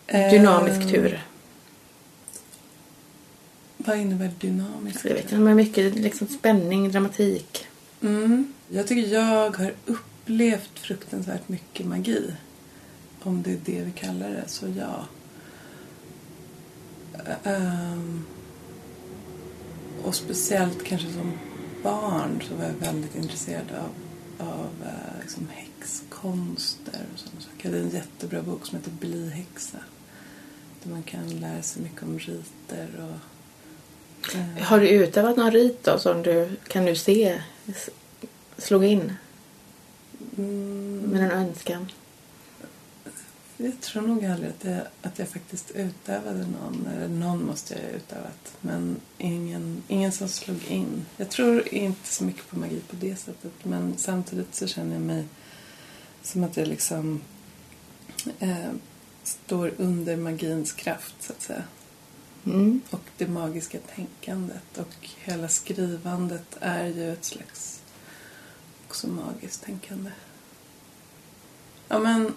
Dynamisk 0.07 0.81
Eh, 0.81 0.91
tur? 0.91 1.23
Vad 3.77 3.99
innebär 3.99 4.31
dynamisk 4.41 5.05
Jag 5.05 5.15
vet 5.15 5.23
inte, 5.23 5.35
men 5.37 5.57
mycket 5.57 5.95
liksom 5.95 6.27
spänning, 6.29 6.91
dramatik. 6.93 7.67
Mm. 8.03 8.53
Jag 8.69 8.87
tycker 8.87 9.13
jag 9.15 9.51
har 9.51 9.73
upplevt 9.87 10.79
fruktansvärt 10.79 11.49
mycket 11.49 11.87
magi. 11.87 12.33
Om 13.23 13.43
det 13.43 13.51
är 13.53 13.59
det 13.65 13.83
vi 13.83 13.93
kallar 13.93 14.29
det, 14.31 14.45
så 14.47 14.67
ja. 14.79 15.07
Ehm, 17.45 18.25
och 20.05 20.15
speciellt 20.15 20.85
kanske 20.85 21.13
som 21.13 21.33
barn 21.83 22.43
så 22.49 22.55
var 22.55 22.65
jag 22.65 22.73
väldigt 22.73 23.17
intresserad 23.17 23.67
av, 23.71 23.91
av 24.49 24.71
eh, 24.85 25.21
liksom 25.21 25.49
häxkonster 25.51 27.01
och 27.13 27.19
sådana 27.19 27.41
saker. 27.41 27.57
Jag 27.63 27.71
hade 27.71 27.83
en 27.83 27.91
jättebra 27.91 28.43
bok 28.43 28.67
som 28.67 28.79
heter 28.79 28.91
Bli 28.91 29.31
häxa. 29.31 29.79
Där 30.83 30.91
man 30.91 31.03
kan 31.03 31.29
lära 31.41 31.63
sig 31.63 31.83
mycket 31.83 32.03
om 32.03 32.19
riter 32.19 32.89
och... 32.99 34.37
eh, 34.37 34.63
Har 34.65 34.81
du 34.81 34.89
utövat 34.89 35.37
någon 35.37 35.51
rit 35.53 35.85
då 35.85 35.99
som 35.99 36.23
du 36.23 36.57
kan 36.69 36.85
du 36.85 36.97
se 36.97 37.43
slog 38.59 38.85
in 38.85 39.13
mm, 40.39 40.99
med 40.99 41.23
en 41.23 41.31
önskan? 41.31 41.87
Jag 43.61 43.81
tror 43.81 44.03
nog 44.03 44.25
aldrig 44.25 44.51
att 44.51 44.65
jag, 44.65 44.81
att 45.03 45.19
jag 45.19 45.29
faktiskt 45.29 45.71
utövade 45.71 46.47
någon. 46.47 46.89
Eller 46.95 47.09
någon 47.09 47.47
måste 47.47 47.75
jag 47.75 47.83
ha 47.83 47.89
utövat. 47.89 48.57
Men 48.61 48.97
ingen, 49.19 49.83
ingen 49.89 50.13
som 50.13 50.29
slog 50.29 50.65
in. 50.65 51.07
Jag 51.17 51.31
tror 51.31 51.75
inte 51.75 52.09
så 52.09 52.25
mycket 52.25 52.49
på 52.51 52.59
magi 52.59 52.81
på 52.81 52.97
det 52.97 53.17
sättet. 53.17 53.53
Men 53.63 53.95
samtidigt 53.97 54.55
så 54.55 54.67
känner 54.67 54.93
jag 54.93 55.03
mig 55.03 55.25
som 56.23 56.45
att 56.45 56.57
jag 56.57 56.69
liksom 56.69 57.21
eh, 58.39 58.71
står 59.23 59.73
under 59.77 60.17
magins 60.17 60.73
kraft 60.73 61.15
så 61.21 61.33
att 61.33 61.43
säga. 61.43 61.63
Mm. 62.47 62.81
Och 62.91 63.05
det 63.17 63.27
magiska 63.27 63.79
tänkandet. 63.95 64.79
Och 64.79 65.09
hela 65.25 65.49
skrivandet 65.49 66.57
är 66.61 66.87
ju 66.87 67.13
ett 67.13 67.25
slags 67.25 67.83
också 68.87 69.09
magiskt 69.09 69.65
tänkande. 69.65 70.11
Ja 71.89 71.99
men 71.99 72.35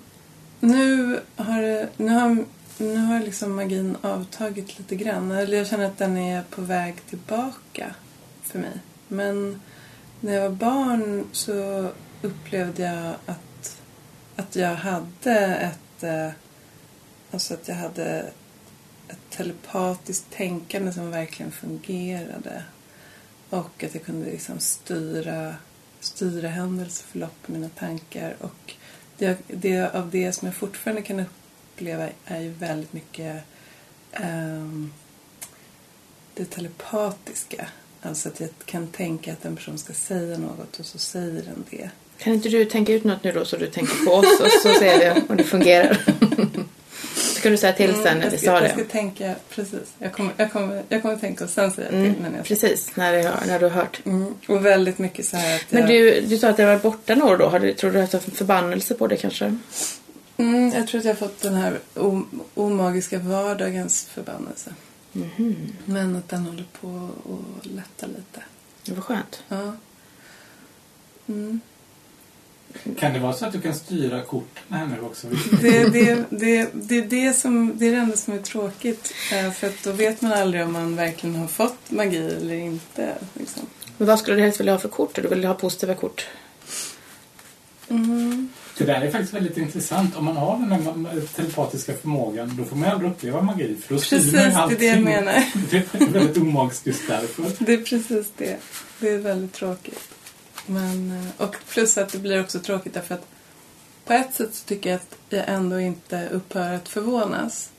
nu 0.61 1.19
har, 1.35 1.89
nu 1.97 2.11
har, 2.11 2.45
nu 2.77 2.97
har 2.97 3.19
liksom 3.19 3.55
magin 3.55 3.97
avtagit 4.01 4.79
lite 4.79 4.95
grann. 4.95 5.31
Eller 5.31 5.57
jag 5.57 5.67
känner 5.67 5.85
att 5.85 5.97
den 5.97 6.17
är 6.17 6.43
på 6.43 6.61
väg 6.61 6.95
tillbaka 7.09 7.95
för 8.43 8.59
mig. 8.59 8.79
Men 9.07 9.61
när 10.19 10.33
jag 10.33 10.49
var 10.49 10.55
barn 10.55 11.27
så 11.31 11.89
upplevde 12.21 12.83
jag 12.83 13.15
att, 13.25 13.81
att 14.35 14.55
jag 14.55 14.75
hade 14.75 15.55
ett... 15.55 16.03
Eh, 16.03 16.29
alltså 17.31 17.53
att 17.53 17.67
jag 17.67 17.75
hade 17.75 18.31
ett 19.07 19.29
telepatiskt 19.29 20.31
tänkande 20.31 20.93
som 20.93 21.11
verkligen 21.11 21.51
fungerade. 21.51 22.63
Och 23.49 23.83
att 23.83 23.93
jag 23.93 24.03
kunde 24.03 24.25
liksom 24.25 24.59
styra, 24.59 25.55
styra 25.99 26.47
händelseförlopp 26.47 27.47
med 27.47 27.59
mina 27.59 27.69
tankar. 27.69 28.35
Och 28.39 28.75
det, 29.21 29.37
det, 29.47 29.95
av 29.95 30.09
det 30.09 30.31
som 30.31 30.45
jag 30.45 30.55
fortfarande 30.55 31.01
kan 31.01 31.19
uppleva 31.19 32.09
är 32.25 32.41
ju 32.41 32.49
väldigt 32.49 32.93
mycket 32.93 33.43
ehm, 34.11 34.93
det 36.33 36.45
telepatiska. 36.45 37.67
Alltså 38.01 38.29
att 38.29 38.39
jag 38.39 38.49
kan 38.65 38.87
tänka 38.87 39.33
att 39.33 39.45
en 39.45 39.55
person 39.55 39.77
ska 39.77 39.93
säga 39.93 40.37
något 40.37 40.79
och 40.79 40.85
så 40.85 40.97
säger 40.97 41.41
den 41.41 41.65
det. 41.69 41.89
Kan 42.17 42.33
inte 42.33 42.49
du 42.49 42.65
tänka 42.65 42.93
ut 42.93 43.03
något 43.03 43.23
nu 43.23 43.31
då 43.31 43.45
så 43.45 43.57
du 43.57 43.67
tänker 43.67 44.05
på 44.05 44.11
oss 44.11 44.39
och 44.39 44.51
så 44.51 44.79
ser 44.79 44.99
vi 44.99 45.21
om 45.29 45.37
det 45.37 45.43
fungerar? 45.43 45.97
ska 47.41 47.49
du 47.49 47.57
säga 47.57 47.73
till 47.73 47.89
Mm, 47.89 48.03
sen 48.03 48.17
när 48.17 48.23
jag 48.25 48.31
vi 48.31 48.37
sa 48.37 48.45
jag 48.53 48.63
det. 48.63 48.69
ska 48.69 48.83
tänka, 48.83 49.35
precis. 49.49 49.93
Jag 49.99 50.13
kommer, 50.13 50.33
jag 50.37 50.51
kommer, 50.51 50.83
jag 50.89 51.01
kommer 51.01 51.15
tänka 51.15 51.43
och 51.43 51.49
sen 51.49 51.71
säga 51.71 51.87
Mm, 51.89 52.13
till. 52.13 52.23
Men 52.23 52.35
jag 52.35 52.45
precis, 52.45 52.95
när, 52.95 53.13
det, 53.13 53.33
när 53.47 53.59
du 53.59 53.65
har 53.65 53.71
hört. 53.71 54.01
Mm, 54.05 54.33
och 54.47 54.65
väldigt 54.65 54.97
mycket 54.99 55.25
så 55.25 55.37
här 55.37 55.55
att 55.55 55.65
Men 55.71 55.81
jag, 55.81 55.89
du, 55.89 56.21
du 56.21 56.37
sa 56.37 56.49
att 56.49 56.57
det 56.57 56.65
var 56.65 56.77
borta 56.77 57.15
några 57.15 57.33
år 57.33 57.37
då. 57.37 57.45
Har 57.47 57.59
du, 57.59 57.73
tror 57.73 57.91
du 57.91 58.01
att 58.01 58.11
du 58.11 58.17
har 58.17 58.21
haft 58.21 58.27
en 58.31 58.35
förbannelse 58.35 58.93
på 58.93 59.07
det 59.07 59.17
kanske? 59.17 59.57
mm, 60.37 60.69
jag 60.75 60.87
tror 60.87 60.99
att 60.99 61.05
jag 61.05 61.11
har 61.13 61.17
fått 61.19 61.41
den 61.41 61.53
här 61.55 61.79
omagiska 62.55 63.19
vardagens 63.19 64.05
förbannelse. 64.05 64.73
Mhm. 65.11 65.55
Men 65.85 66.15
att 66.15 66.29
den 66.29 66.45
håller 66.45 66.65
på 66.81 67.09
att 67.25 67.65
lätta 67.65 68.07
lite. 68.07 68.41
Det 68.85 68.91
var 68.93 69.01
skönt. 69.01 69.43
Ja. 69.47 69.73
Mm. 71.27 71.59
Kan 72.99 73.13
det 73.13 73.19
vara 73.19 73.33
så 73.33 73.45
att 73.45 73.53
du 73.53 73.61
kan 73.61 73.75
styra 73.75 74.21
korten 74.21 74.63
här 74.69 74.85
nu 74.85 75.01
också? 75.01 75.27
Det, 75.61 75.83
det, 75.89 76.25
det, 76.29 76.69
det, 76.73 76.97
är 76.97 77.05
det, 77.05 77.33
som, 77.33 77.77
det 77.77 77.87
är 77.87 77.91
det 77.91 77.97
enda 77.97 78.17
som 78.17 78.33
är 78.33 78.39
tråkigt. 78.39 79.13
Eh, 79.33 79.51
För 79.51 79.67
att 79.67 79.83
då 79.83 79.91
vet 79.91 80.21
man 80.21 80.33
aldrig 80.33 80.63
om 80.63 80.73
man 80.73 80.95
verkligen 80.95 81.35
har 81.35 81.47
fått 81.47 81.91
magi 81.91 82.17
eller 82.17 82.55
inte. 82.55 83.15
Liksom. 83.33 83.63
Men 83.97 84.07
vad 84.07 84.19
skulle 84.19 84.37
du 84.37 84.41
helst 84.41 84.59
vilja 84.59 84.73
ha 84.73 84.79
för 84.79 84.89
kort? 84.89 85.15
Du 85.15 85.27
vill 85.27 85.45
ha 85.45 85.53
positiva 85.53 85.93
kort? 85.93 86.27
Mm. 87.89 88.49
Det 88.77 88.83
där 88.85 89.01
är 89.01 89.11
faktiskt 89.11 89.33
väldigt 89.33 89.57
intressant. 89.57 90.15
Om 90.15 90.25
man 90.25 90.37
har 90.37 90.57
den 90.57 90.71
här 90.71 91.21
telepatiska 91.35 91.93
förmågan 91.93 92.55
då 92.57 92.63
får 92.65 92.75
man 92.75 92.89
aldrig 92.89 93.11
uppleva 93.11 93.41
magi. 93.41 93.75
För 93.75 93.93
då 93.93 94.01
styr 94.01 94.17
Precis, 94.17 94.33
man 94.33 94.69
det 94.69 94.75
är 94.75 94.79
det 94.79 94.85
jag 94.85 95.01
menar. 95.01 95.43
Det 95.71 95.77
är 95.77 96.05
väldigt 96.05 96.37
omagiskt 96.37 96.87
just 96.87 97.07
därför. 97.07 97.43
Det 97.59 97.73
är 97.73 97.81
precis 97.81 98.31
det. 98.37 98.57
Det 98.99 99.09
är 99.09 99.17
väldigt 99.17 99.53
tråkigt. 99.53 99.99
Men, 100.65 101.11
eh, 101.11 101.41
och 101.45 101.55
plus 101.69 101.97
att 101.97 102.11
det 102.11 102.17
blir 102.19 102.41
också 102.41 102.59
tråkigt 102.59 102.93
därför 102.93 103.15
att 103.15 103.25
på 104.05 104.13
ett 104.13 104.33
sätt 104.35 104.55
så 104.55 104.65
tycker 104.65 104.89
jag 104.89 104.95
att 104.97 105.17
jag 105.29 105.43
ändå 105.47 105.79
inte 105.79 106.27
upphör 106.31 106.73
att 106.73 106.89
förvånas. 106.89 107.69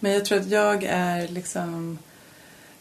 Men 0.00 0.12
jag 0.12 0.24
tror 0.24 0.38
att 0.40 0.48
jag 0.50 0.84
är 0.84 1.28
liksom... 1.28 1.98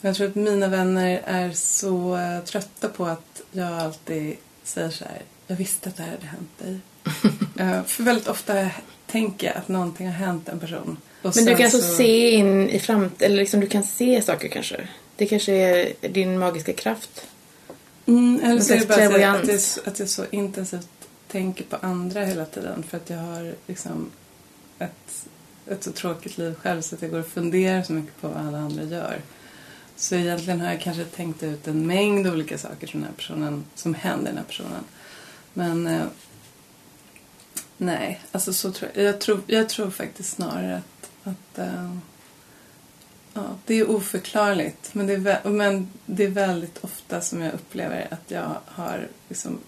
Jag 0.02 0.16
tror 0.16 0.28
att 0.28 0.36
mina 0.36 0.68
vänner 0.68 1.22
är 1.26 1.52
så 1.52 2.18
eh, 2.18 2.44
trötta 2.44 2.88
på 2.90 3.06
att 3.06 3.42
jag 3.52 3.74
alltid 3.74 4.36
säger 4.64 4.90
så 4.90 5.06
här. 5.06 5.22
Jag 5.48 5.56
visste 5.56 5.90
att 5.90 5.98
det 5.98 6.04
här 6.04 6.12
hade 6.12 6.26
hänt 6.28 6.50
dig. 6.60 6.80
Eh, 7.60 7.84
för 7.84 8.04
väldigt 8.04 8.28
ofta 8.28 8.70
tänker 9.08 9.48
jag 9.48 9.58
att 9.58 9.68
någonting 9.68 10.08
har 10.08 10.14
hänt 10.14 10.50
en 10.50 10.60
person. 10.60 10.98
Och 11.22 11.36
Men 11.36 11.46
du 11.46 11.56
kan 11.56 11.64
alltså 11.66 11.82
så- 11.82 11.96
se 11.96 12.32
in 12.32 12.70
i 12.70 12.80
framtiden, 12.80 13.26
eller 13.32 13.38
liksom 13.38 13.60
du 13.60 13.68
kan 13.68 13.84
se 13.84 14.22
saker 14.22 14.48
kanske? 14.48 14.88
Det 15.16 15.26
kanske 15.26 15.54
är 15.54 15.94
din 16.10 16.40
magiska 16.40 16.74
kraft? 16.74 17.28
Mm, 18.10 18.40
eller 18.44 18.62
så 18.62 18.74
är 18.74 18.80
det 18.80 18.88
bara 18.88 19.06
att 19.06 19.48
jag, 19.48 19.60
att 19.86 20.00
jag 20.00 20.10
så 20.10 20.26
intensivt 20.32 20.88
tänker 21.28 21.64
på 21.64 21.76
andra 21.82 22.26
hela 22.26 22.46
tiden. 22.46 22.84
För 22.84 22.98
att 22.98 23.10
jag 23.10 23.18
har 23.18 23.56
liksom 23.68 24.12
ett, 24.80 25.28
ett 25.68 25.84
så 25.84 25.92
tråkigt 25.92 26.38
liv 26.38 26.56
själv 26.56 26.82
så 26.82 26.96
att 26.96 27.02
jag 27.02 27.12
går 27.12 27.20
och 27.20 27.28
funderar 27.28 27.84
så 27.84 27.94
mycket 27.94 28.22
på 28.22 28.28
vad 28.28 28.48
alla 28.48 28.58
andra 28.58 28.84
gör. 28.84 29.22
Så 29.96 30.16
egentligen 30.16 30.62
har 30.62 30.72
jag 30.72 30.82
kanske 30.82 31.06
tänkt 31.06 31.44
ut 31.44 31.68
en 31.68 31.88
mängd 31.88 32.28
olika 32.28 32.58
saker 32.58 32.88
som, 32.88 33.00
den 33.00 33.10
här 33.10 33.16
personen, 33.16 33.66
som 33.76 33.94
händer 33.94 34.26
den 34.26 34.38
här 34.38 34.44
personen. 34.44 34.84
Men 35.54 35.88
eh, 35.88 36.06
nej, 37.78 38.22
alltså 38.32 38.54
så 38.54 38.72
tror 38.72 38.92
jag. 38.94 39.06
Jag 39.06 39.22
tror, 39.22 39.42
jag 39.48 39.70
tror 39.70 39.90
faktiskt 39.90 40.30
snarare 40.30 40.78
att, 40.78 41.10
att 41.24 41.60
eh, 41.60 41.96
Ja, 43.34 43.42
det 43.66 43.76
är 43.76 43.90
oförklarligt. 43.90 44.94
Men 44.94 45.08
det 45.08 45.14
är, 45.14 45.50
men 45.50 45.88
det 46.06 46.24
är 46.24 46.30
väldigt 46.30 46.84
ofta 46.84 47.22
som 47.22 47.42
jag 47.42 47.54
upplever 47.54 48.08
att 48.12 48.32
jag 48.32 48.56
har... 48.66 49.08
Liksom, 49.28 49.60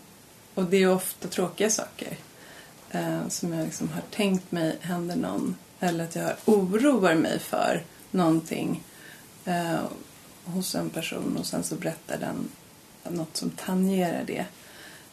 och 0.53 0.63
det 0.63 0.77
är 0.77 0.91
ofta 0.91 1.27
tråkiga 1.27 1.69
saker 1.69 2.17
eh, 2.91 3.27
som 3.27 3.53
jag 3.53 3.65
liksom 3.65 3.89
har 3.89 4.01
tänkt 4.11 4.51
mig 4.51 4.77
händer 4.81 5.15
någon. 5.15 5.55
Eller 5.79 6.03
att 6.03 6.15
jag 6.15 6.31
oroar 6.45 7.15
mig 7.15 7.39
för 7.39 7.83
någonting 8.11 8.83
eh, 9.45 9.79
hos 10.45 10.75
en 10.75 10.89
person 10.89 11.37
och 11.37 11.45
sen 11.45 11.63
så 11.63 11.75
berättar 11.75 12.17
den 12.17 12.49
något 13.15 13.37
som 13.37 13.49
tangerar 13.49 14.23
det. 14.27 14.45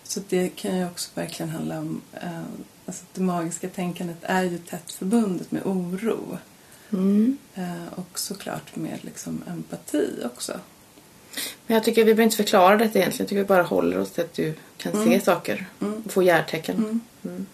Så 0.03 0.21
det 0.29 0.49
kan 0.49 0.79
ju 0.79 0.87
också 0.87 1.11
verkligen 1.15 1.51
handla 1.51 1.79
om... 1.79 2.01
Eh, 2.13 2.43
alltså 2.87 3.05
det 3.15 3.21
magiska 3.21 3.69
tänkandet 3.69 4.19
är 4.23 4.43
ju 4.43 4.59
tätt 4.59 4.93
förbundet 4.93 5.51
med 5.51 5.63
oro. 5.65 6.39
Mm. 6.93 7.39
Eh, 7.55 7.93
och 7.95 8.19
såklart 8.19 8.77
med 8.77 8.99
liksom 9.03 9.43
empati 9.49 10.09
också. 10.25 10.61
Men 11.67 11.75
jag 11.75 11.85
tycker 11.85 12.01
vi 12.01 12.05
behöver 12.05 12.23
inte 12.23 12.37
förklara 12.37 12.77
detta 12.77 12.99
egentligen. 12.99 13.23
Jag 13.25 13.29
tycker 13.29 13.43
vi 13.43 13.45
bara 13.49 13.63
håller 13.63 13.99
oss 13.99 14.11
till 14.11 14.25
att 14.25 14.35
du 14.35 14.55
kan 14.77 14.93
se 14.93 14.99
Mm. 14.99 15.21
saker 15.21 15.67
Mm. 15.81 16.03
och 16.07 16.13
få 16.13 16.23
hjärtecken. 16.23 17.01
Mm. 17.25 17.47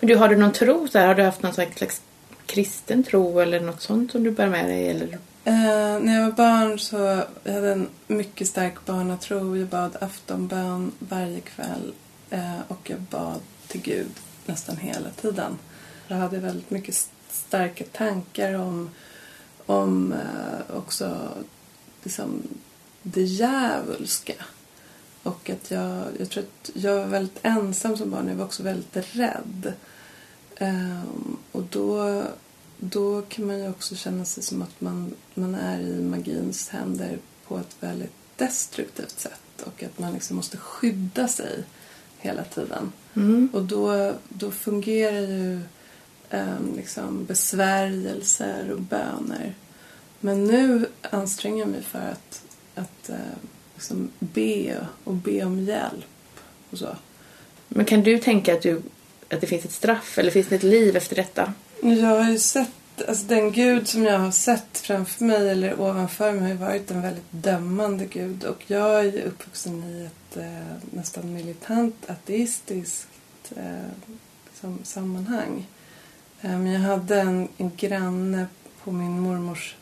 Men 0.00 0.08
du, 0.08 0.16
har 0.16 0.28
du 0.28 0.36
någon 0.36 0.52
tro? 0.52 0.88
Så 0.88 0.98
här, 0.98 1.06
har 1.06 1.14
du 1.14 1.22
haft 1.22 1.42
någon 1.42 1.54
slags 1.54 2.02
kristen 2.46 3.02
tro 3.04 3.40
eller 3.40 3.60
något 3.60 3.82
sånt 3.82 4.12
som 4.12 4.22
du 4.22 4.30
bär 4.30 4.48
med 4.48 4.64
dig? 4.64 4.88
Eller? 4.88 5.18
Eh, 5.44 6.00
när 6.00 6.14
jag 6.14 6.22
var 6.24 6.32
barn 6.32 6.78
så 6.78 7.22
jag 7.44 7.52
hade 7.52 7.72
en 7.72 7.88
mycket 8.06 8.48
stark 8.48 8.84
barnatro. 8.84 9.56
Jag 9.56 9.68
bad 9.68 9.96
aftonbön 10.00 10.92
varje 10.98 11.40
kväll 11.40 11.92
eh, 12.30 12.60
och 12.68 12.90
jag 12.90 13.00
bad 13.00 13.40
till 13.68 13.80
Gud 13.80 14.10
nästan 14.46 14.76
hela 14.76 15.10
tiden. 15.10 15.58
Jag 16.08 16.16
hade 16.16 16.38
väldigt 16.38 16.70
mycket 16.70 16.94
starka 17.36 17.84
tankar 17.84 18.54
om, 18.54 18.90
om 19.66 20.12
eh, 20.12 20.76
också 20.76 21.28
liksom 22.02 22.42
det 23.02 23.22
djävulska. 23.22 24.34
Och 25.22 25.50
att 25.50 25.70
jag, 25.70 26.04
jag 26.18 26.30
tror 26.30 26.42
att 26.44 26.70
jag 26.74 26.94
var 26.94 27.06
väldigt 27.06 27.38
ensam 27.42 27.96
som 27.96 28.10
barn. 28.10 28.28
Jag 28.28 28.34
var 28.34 28.44
också 28.44 28.62
väldigt 28.62 28.96
rädd. 28.96 29.72
Ehm, 30.56 31.36
och 31.52 31.62
då, 31.62 32.22
då 32.78 33.22
kan 33.22 33.46
man 33.46 33.58
ju 33.58 33.70
också 33.70 33.96
känna 33.96 34.24
sig 34.24 34.42
som 34.42 34.62
att 34.62 34.80
man, 34.80 35.14
man 35.34 35.54
är 35.54 35.80
i 35.80 36.02
magins 36.02 36.68
händer 36.68 37.18
på 37.46 37.58
ett 37.58 37.76
väldigt 37.80 38.12
destruktivt 38.36 39.20
sätt. 39.20 39.62
Och 39.64 39.82
att 39.82 39.98
man 39.98 40.12
liksom 40.12 40.36
måste 40.36 40.56
skydda 40.56 41.28
sig 41.28 41.64
hela 42.18 42.44
tiden. 42.44 42.92
Mm. 43.14 43.48
Och 43.52 43.62
då, 43.62 44.14
då 44.28 44.50
fungerar 44.50 45.20
ju 45.20 45.60
ehm, 46.30 46.74
liksom 46.76 47.24
besvärjelser 47.24 48.70
och 48.72 48.80
böner. 48.80 49.54
Men 50.20 50.44
nu 50.44 50.86
anstränger 51.10 51.58
jag 51.58 51.68
mig 51.68 51.82
för 51.82 51.98
att, 51.98 52.42
att 52.74 53.08
eh, 53.08 53.16
liksom 53.74 54.10
be 54.18 54.86
och 55.04 55.14
be 55.14 55.44
om 55.44 55.60
hjälp 55.60 56.40
och 56.70 56.78
så. 56.78 56.96
Men 57.68 57.84
kan 57.84 58.02
du 58.02 58.18
tänka 58.18 58.54
att, 58.54 58.62
du, 58.62 58.82
att 59.30 59.40
det 59.40 59.46
finns 59.46 59.64
ett 59.64 59.72
straff 59.72 60.18
eller 60.18 60.30
finns 60.30 60.46
det 60.46 60.56
ett 60.56 60.62
liv 60.62 60.96
efter 60.96 61.16
detta? 61.16 61.52
Jag 61.80 62.22
har 62.22 62.30
ju 62.30 62.38
sett, 62.38 63.08
alltså 63.08 63.26
den 63.26 63.52
gud 63.52 63.88
som 63.88 64.04
jag 64.04 64.18
har 64.18 64.30
sett 64.30 64.78
framför 64.78 65.24
mig 65.24 65.50
eller 65.50 65.80
ovanför 65.80 66.32
mig 66.32 66.42
har 66.42 66.48
ju 66.48 66.54
varit 66.54 66.90
en 66.90 67.02
väldigt 67.02 67.30
dömande 67.30 68.06
gud. 68.06 68.44
Och 68.44 68.64
jag 68.66 69.00
är 69.00 69.04
ju 69.04 69.22
uppvuxen 69.22 69.84
i 69.84 70.04
ett 70.04 70.36
eh, 70.36 70.76
nästan 70.90 71.34
militant 71.34 72.10
ateistiskt 72.10 73.52
eh, 73.56 73.90
liksom, 74.50 74.78
sammanhang. 74.82 75.66
Ehm, 76.46 76.66
jag 76.66 76.80
hade 76.80 77.20
en, 77.20 77.48
en 77.56 77.72
granne 77.76 78.46
på 78.84 78.92
min 78.92 79.20
mormors 79.20 79.76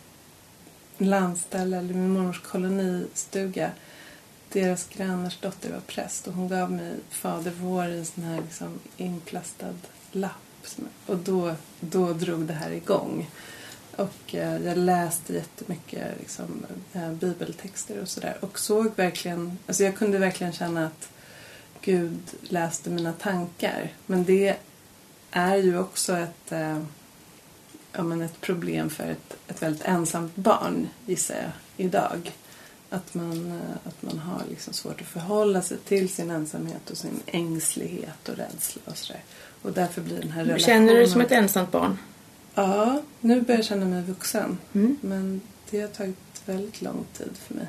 landställe, 0.98 1.78
eller 1.78 1.94
min 1.94 2.10
mormors 2.10 2.40
kolonistuga. 2.40 3.70
Deras 4.52 4.88
grannars 4.88 5.38
dotter 5.40 5.72
var 5.72 5.80
präst 5.80 6.26
och 6.26 6.34
hon 6.34 6.48
gav 6.48 6.72
mig 6.72 6.94
Fader 7.10 7.52
vår 7.60 7.86
i 7.86 7.98
en 7.98 8.04
sån 8.04 8.24
här 8.24 8.40
liksom 8.42 8.78
inplastad 8.96 9.74
lapp. 10.12 10.30
Och 11.06 11.16
då, 11.16 11.54
då 11.80 12.12
drog 12.12 12.40
det 12.40 12.52
här 12.52 12.70
igång. 12.70 13.30
Och 13.96 14.34
eh, 14.34 14.62
jag 14.64 14.78
läste 14.78 15.34
jättemycket 15.34 16.18
liksom, 16.20 16.66
eh, 16.92 17.12
bibeltexter 17.12 18.02
och 18.02 18.08
sådär. 18.08 18.36
Och 18.40 18.58
såg 18.58 18.90
verkligen, 18.96 19.58
alltså 19.66 19.84
jag 19.84 19.96
kunde 19.96 20.18
verkligen 20.18 20.52
känna 20.52 20.86
att 20.86 21.08
Gud 21.80 22.20
läste 22.40 22.90
mina 22.90 23.12
tankar. 23.12 23.92
Men 24.06 24.24
det 24.24 24.56
är 25.34 25.56
ju 25.56 25.78
också 25.78 26.16
ett, 26.16 26.52
eh, 26.52 26.78
ja, 27.92 28.02
men 28.02 28.22
ett 28.22 28.40
problem 28.40 28.90
för 28.90 29.04
ett, 29.04 29.36
ett 29.48 29.62
väldigt 29.62 29.84
ensamt 29.84 30.36
barn, 30.36 30.88
gissar 31.06 31.34
jag, 31.34 31.50
idag. 31.86 32.32
Att 32.90 33.14
man, 33.14 33.46
eh, 33.46 33.76
att 33.88 34.02
man 34.02 34.18
har 34.18 34.42
liksom 34.50 34.72
svårt 34.72 35.00
att 35.00 35.06
förhålla 35.06 35.62
sig 35.62 35.76
till 35.78 36.08
sin 36.08 36.30
ensamhet 36.30 36.90
och 36.90 36.96
sin 36.96 37.20
ängslighet 37.26 38.28
och 38.28 38.36
rädsla 38.36 38.82
och 38.84 38.96
sådär. 38.96 39.22
Och 39.62 39.72
därför 39.72 40.02
blir 40.02 40.20
den 40.20 40.30
här 40.30 40.44
relationen... 40.44 40.66
Känner 40.66 40.92
du 40.92 40.98
dig 40.98 41.08
som 41.08 41.20
ett 41.20 41.32
ensamt 41.32 41.72
barn? 41.72 41.98
Ja, 42.54 43.02
nu 43.20 43.40
börjar 43.40 43.58
jag 43.58 43.66
känna 43.66 43.86
mig 43.86 44.02
vuxen. 44.02 44.58
Mm. 44.72 44.96
Men 45.00 45.40
det 45.70 45.80
har 45.80 45.88
tagit 45.88 46.42
väldigt 46.46 46.82
lång 46.82 47.04
tid 47.12 47.30
för 47.36 47.54
mig. 47.54 47.66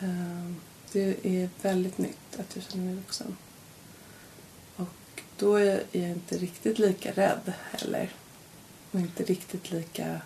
Ehm, 0.00 0.56
Det 0.92 1.16
är 1.22 1.48
väldigt 1.62 1.98
nytt 1.98 2.40
att 2.40 2.56
jag 2.56 2.64
känner 2.64 2.84
mig 2.84 2.94
vuxen. 2.94 3.36
Då 5.38 5.56
är 5.56 5.82
jag 5.92 6.08
inte 6.10 6.38
riktigt 6.38 6.78
lika 6.78 7.12
rädd 7.12 7.52
heller. 7.70 8.10
Och 8.90 9.00
inte 9.00 9.22
riktigt 9.24 9.70
lika 9.70 10.20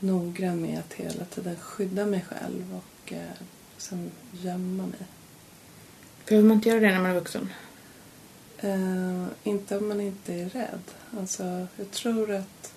noggrann 0.00 0.62
med 0.62 0.78
att 0.78 0.92
hela 0.92 1.24
tiden 1.24 1.56
skydda 1.56 2.06
mig 2.06 2.24
själv 2.28 2.76
och 2.76 3.12
eh, 3.12 3.30
liksom 3.74 4.10
gömma 4.32 4.86
mig. 4.86 5.06
Behöver 6.26 6.48
man 6.48 6.56
inte 6.56 6.68
göra 6.68 6.80
det 6.80 6.90
när 6.90 7.00
man 7.00 7.10
är 7.10 7.14
vuxen? 7.14 7.52
Eh, 8.58 9.26
inte 9.44 9.76
om 9.78 9.88
man 9.88 10.00
inte 10.00 10.34
är 10.34 10.48
rädd. 10.48 10.82
Alltså, 11.18 11.66
jag 11.76 11.90
tror 11.90 12.34
att 12.34 12.72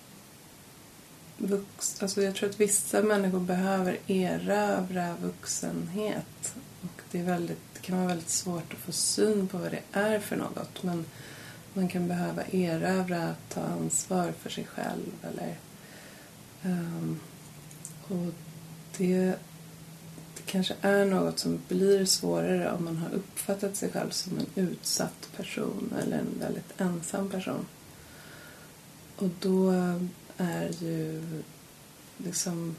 vux, 1.36 2.02
alltså 2.02 2.22
jag 2.22 2.34
tror 2.34 2.48
att 2.50 2.60
vissa 2.60 3.02
människor 3.02 3.40
behöver 3.40 3.98
erövra 4.06 5.16
vuxenhet. 5.22 6.54
Och 6.80 7.02
det, 7.10 7.18
är 7.18 7.24
väldigt, 7.24 7.60
det 7.74 7.80
kan 7.80 7.96
vara 7.96 8.08
väldigt 8.08 8.28
svårt 8.28 8.74
att 8.74 8.78
få 8.78 8.92
syn 8.92 9.48
på 9.48 9.58
vad 9.58 9.70
det 9.70 9.82
är 9.92 10.18
för 10.18 10.36
något. 10.36 10.82
Men 10.82 11.04
man 11.74 11.88
kan 11.88 12.08
behöva 12.08 12.42
erövra 12.52 13.22
att 13.22 13.48
ta 13.48 13.60
ansvar 13.60 14.32
för 14.32 14.50
sig 14.50 14.64
själv. 14.64 15.12
Eller, 15.22 15.56
um, 16.62 17.20
och 18.02 18.34
det, 18.96 19.34
det 20.36 20.42
kanske 20.46 20.74
är 20.80 21.04
något 21.04 21.38
som 21.38 21.60
blir 21.68 22.04
svårare 22.04 22.72
om 22.72 22.84
man 22.84 22.96
har 22.96 23.10
uppfattat 23.10 23.76
sig 23.76 23.90
själv 23.92 24.10
som 24.10 24.38
en 24.38 24.46
utsatt 24.54 25.28
person 25.36 25.94
eller 26.02 26.18
en 26.18 26.38
väldigt 26.40 26.80
ensam 26.80 27.30
person. 27.30 27.66
Och 29.16 29.30
då 29.40 29.70
är 30.36 30.70
ju 30.80 31.22
liksom 32.16 32.76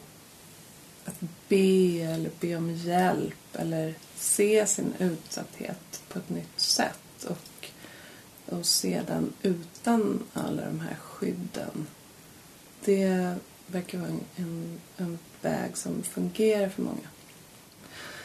att 1.06 1.20
be 1.50 2.02
eller 2.02 2.30
be 2.40 2.56
om 2.56 2.76
hjälp 2.76 3.56
eller 3.56 3.94
se 4.16 4.68
sin 4.68 4.94
utsatthet 5.00 6.02
på 6.10 6.20
ett 6.20 6.30
nytt 6.30 6.60
sätt 6.60 7.24
och, 7.28 7.38
och 8.60 8.66
se 8.66 9.02
den 9.08 9.34
utan 9.42 10.24
alla 10.34 10.62
de 10.66 10.80
här 10.80 10.96
skydden. 10.96 11.88
Det 12.86 13.36
verkar 13.68 13.98
vara 13.98 14.10
en, 14.36 14.80
en, 14.98 15.20
väg 15.42 15.78
som 15.78 16.04
fungerar 16.04 16.70
för 16.70 16.82
många. 16.82 17.08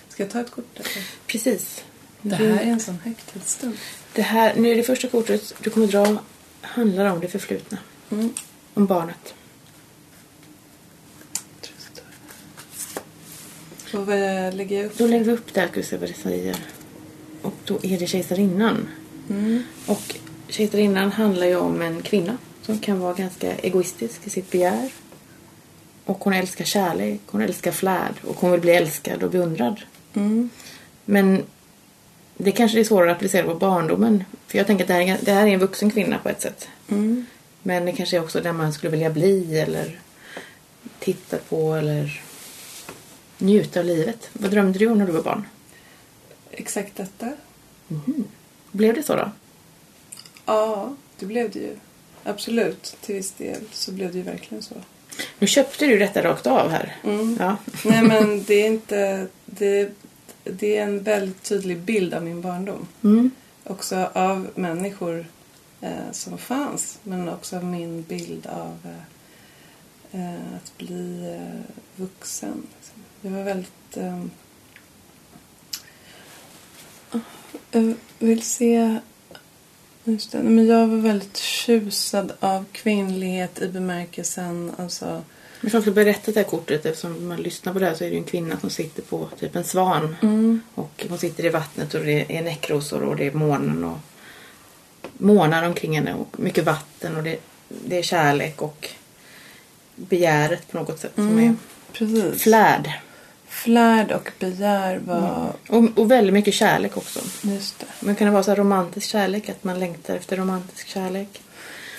Ska 0.09 0.23
jag 0.23 0.33
ta 0.33 0.41
ett 0.41 0.51
kort? 0.51 0.77
Eller? 0.77 1.07
Precis. 1.27 1.85
Det 2.23 2.35
här 2.35 2.47
är 2.47 2.63
en 2.63 2.81
sån 2.81 2.99
högtidsstund. 3.05 3.77
Det 4.15 4.23
här, 4.23 4.55
nu 4.57 4.71
är 4.71 4.77
det 4.77 4.83
första 4.83 5.09
kortet 5.09 5.55
du 5.63 5.71
kommer 5.71 5.87
dra 5.87 6.19
handlar 6.61 7.07
om 7.07 7.21
det 7.21 7.29
förflutna. 7.29 7.79
Mm. 8.11 8.35
Om 8.75 8.87
barnet. 8.87 9.35
Och 13.93 14.07
vad 14.07 14.55
lägger 14.55 14.77
jag 14.77 14.87
upp? 14.87 14.99
Då 14.99 15.07
lägger 15.07 15.25
vi 15.25 15.33
upp 15.33 15.57
vad 15.93 16.01
det 16.01 16.15
säger. 16.23 16.57
Och 17.43 17.55
då 17.65 17.79
är 17.83 17.99
det 17.99 18.07
kejsarinnan. 18.07 18.89
Mm. 19.31 19.63
Och 19.87 20.17
kejsarinnan 20.49 21.13
handlar 21.13 21.47
ju 21.47 21.57
om 21.57 21.83
en 21.83 22.03
kvinna 22.03 22.39
som 22.63 22.79
kan 22.79 23.01
vara 23.01 23.15
ganska 23.15 23.57
egoistisk 23.57 24.21
i 24.25 24.31
sitt 24.31 24.51
begär. 24.51 24.91
Och 26.05 26.25
hon 26.25 26.33
älskar 26.33 26.65
kärlek, 26.65 27.21
hon 27.27 27.43
älskar 27.43 27.73
flärd 27.73 28.15
och 28.25 28.37
hon 28.37 28.53
vill 28.53 28.61
bli 28.61 28.73
älskad 28.73 29.23
och 29.23 29.31
beundrad. 29.31 29.81
Mm. 30.15 30.51
Men 31.05 31.43
det 32.37 32.53
kanske 32.53 32.81
är 32.81 32.85
svårare 32.85 33.11
att 33.11 33.17
applicera 33.17 33.47
på 33.47 33.55
barndomen. 33.55 34.25
För 34.47 34.59
jag 34.59 34.67
tänker 34.67 34.85
att 34.85 34.89
det 34.89 34.95
här, 34.95 35.01
är, 35.01 35.19
det 35.23 35.33
här 35.33 35.47
är 35.47 35.51
en 35.51 35.61
vuxen 35.61 35.91
kvinna 35.91 36.19
på 36.19 36.29
ett 36.29 36.43
sätt. 36.43 36.69
Mm. 36.89 37.27
Men 37.63 37.85
det 37.85 37.93
kanske 37.93 38.17
är 38.17 38.23
också 38.23 38.41
där 38.41 38.53
man 38.53 38.73
skulle 38.73 38.91
vilja 38.91 39.11
bli 39.11 39.59
eller 39.59 40.01
titta 40.99 41.37
på 41.37 41.75
eller 41.75 42.23
njuta 43.39 43.81
av 43.81 43.87
livet. 43.87 44.31
Vad 44.33 44.51
drömde 44.51 44.79
du 44.79 44.87
om 44.87 44.99
när 44.99 45.07
du 45.07 45.13
var 45.13 45.23
barn? 45.23 45.45
Exakt 46.51 46.97
detta. 46.97 47.33
Blev 48.73 48.95
det 48.95 49.03
så 49.03 49.17
då? 49.17 49.31
Ja, 50.47 50.95
det 51.19 51.27
blev 51.27 51.51
det 51.51 51.59
ju. 51.59 51.77
Absolut, 52.25 52.97
till 53.01 53.15
viss 53.15 53.33
del 53.33 53.61
så 53.73 53.93
blev 53.93 54.13
det 54.13 54.19
ju 54.19 54.25
verkligen 54.25 54.63
så. 54.63 54.75
Nu 55.39 55.47
köpte 55.47 55.87
du 55.87 55.99
detta 55.99 56.23
rakt 56.23 56.47
av 56.47 56.71
här. 56.71 56.97
Mm. 57.05 57.37
Ja. 57.41 57.57
Nej 57.85 58.03
men 58.03 58.45
det 58.47 58.55
är 58.55 58.67
inte... 58.67 59.27
Det, 59.47 59.91
det 60.45 60.77
är 60.77 60.83
en 60.83 61.03
väldigt 61.03 61.43
tydlig 61.43 61.79
bild 61.79 62.15
av 62.15 62.23
min 62.23 62.41
barndom. 62.41 62.87
Mm. 63.05 63.31
Också 63.65 64.11
av 64.13 64.49
människor 64.55 65.27
eh, 65.81 66.13
som 66.13 66.39
fanns. 66.39 66.99
Men 67.03 67.29
också 67.29 67.57
av 67.57 67.65
min 67.65 68.03
bild 68.03 68.47
av 68.47 68.79
eh, 68.85 70.21
eh, 70.21 70.57
att 70.57 70.79
bli 70.79 71.35
eh, 71.35 71.75
vuxen. 71.97 72.67
Jag 73.21 73.31
var 73.31 73.43
väldigt... 73.43 73.99
Vill 78.19 78.43
se... 78.43 78.99
Just 80.05 80.33
det. 80.33 80.39
Men 80.39 80.67
jag 80.67 80.87
var 80.87 80.97
väldigt 80.97 81.37
tjusad 81.37 82.33
av 82.41 82.65
kvinnlighet 82.73 83.63
i 83.63 83.69
bemärkelsen 83.69 84.73
alltså... 84.79 85.23
Men 85.61 85.71
jag 85.73 85.83
ska 85.83 85.91
berätta 85.91 86.33
det 86.33 86.41
här 86.41 86.45
kortet 86.45 86.87
eftersom 86.87 87.29
man 87.29 87.43
lyssnar 87.43 87.73
på 87.73 87.79
det 87.79 87.87
här 87.87 87.95
så 87.95 88.05
är 88.05 88.11
det 88.11 88.17
en 88.17 88.25
kvinna 88.25 88.61
som 88.61 88.71
sitter 88.71 89.03
på 89.03 89.29
typ 89.41 89.57
en 89.57 89.65
svan. 89.65 90.17
Mm. 90.23 90.61
Och 90.75 91.07
hon 91.09 91.19
sitter 91.19 91.45
i 91.45 91.49
vattnet 91.49 91.95
och 91.95 92.05
det 92.05 92.37
är 92.37 92.43
näckrosor 92.43 93.03
och 93.03 93.17
det 93.17 93.27
är 93.27 93.33
månen 93.33 93.85
och 93.85 93.99
månar 95.19 95.63
omkring 95.63 95.95
henne 95.95 96.15
och 96.15 96.41
mycket 96.41 96.65
vatten 96.65 97.17
och 97.17 97.23
det, 97.23 97.39
det 97.69 97.99
är 97.99 98.03
kärlek 98.03 98.63
och 98.63 98.89
begäret 99.97 100.71
på 100.71 100.79
något 100.79 101.01
sätt 101.01 101.13
som 101.15 101.39
är 101.39 101.43
Mm. 101.43 101.59
Precis. 101.93 102.43
flärd. 102.43 102.91
Flärd 103.63 104.13
och 104.13 104.33
begär 104.39 104.99
var... 104.99 105.53
Och, 105.69 105.99
och 105.99 106.11
väldigt 106.11 106.35
mycket 106.35 106.55
kärlek 106.55 106.97
också. 106.97 107.21
Just 107.43 107.79
det. 107.79 107.87
Men 108.01 108.15
kan 108.15 108.27
det 108.27 108.33
vara 108.33 108.43
så 108.43 108.55
romantisk 108.55 109.07
kärlek? 109.09 109.49
Att 109.49 109.65
man 109.65 109.81
längtar 109.81 110.17
efter 110.17 110.37
romantisk 110.37 110.89
kärlek? 110.89 111.43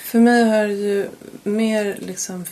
För 0.04 0.18
mig 0.18 0.44
har 0.44 0.64
ju 0.64 1.08
mer 1.42 1.98
liksom 2.00 2.44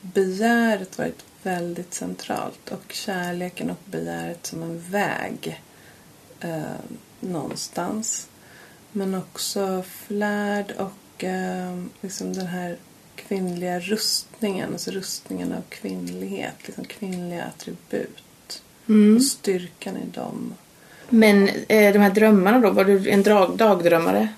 begäret 0.00 0.98
varit 0.98 1.24
väldigt 1.42 1.94
centralt. 1.94 2.70
Och 2.70 2.92
kärleken 2.92 3.70
och 3.70 3.78
begäret 3.84 4.46
som 4.46 4.62
en 4.62 4.80
väg 4.90 5.62
eh, 6.40 6.62
någonstans. 7.20 8.28
Men 8.92 9.14
också 9.14 9.82
flärd 9.82 10.74
och 10.78 11.24
eh, 11.24 11.82
liksom 12.00 12.32
den 12.32 12.46
här 12.46 12.76
kvinnliga 13.16 13.80
rustningen. 13.80 14.72
Alltså 14.72 14.90
rustningen 14.90 15.52
av 15.52 15.62
kvinnlighet. 15.68 16.54
Liksom 16.66 16.84
kvinnliga 16.84 17.44
attribut. 17.44 18.23
Mm. 18.88 19.16
Och 19.16 19.22
styrkan 19.22 19.96
i 19.96 20.06
dem. 20.14 20.54
Men 21.08 21.48
eh, 21.48 21.92
de 21.92 21.98
här 21.98 22.10
drömmarna 22.10 22.58
då? 22.58 22.70
Var 22.70 22.84
du 22.84 23.10
en 23.10 23.22
drag, 23.22 23.56
dagdrömmare? 23.56 24.28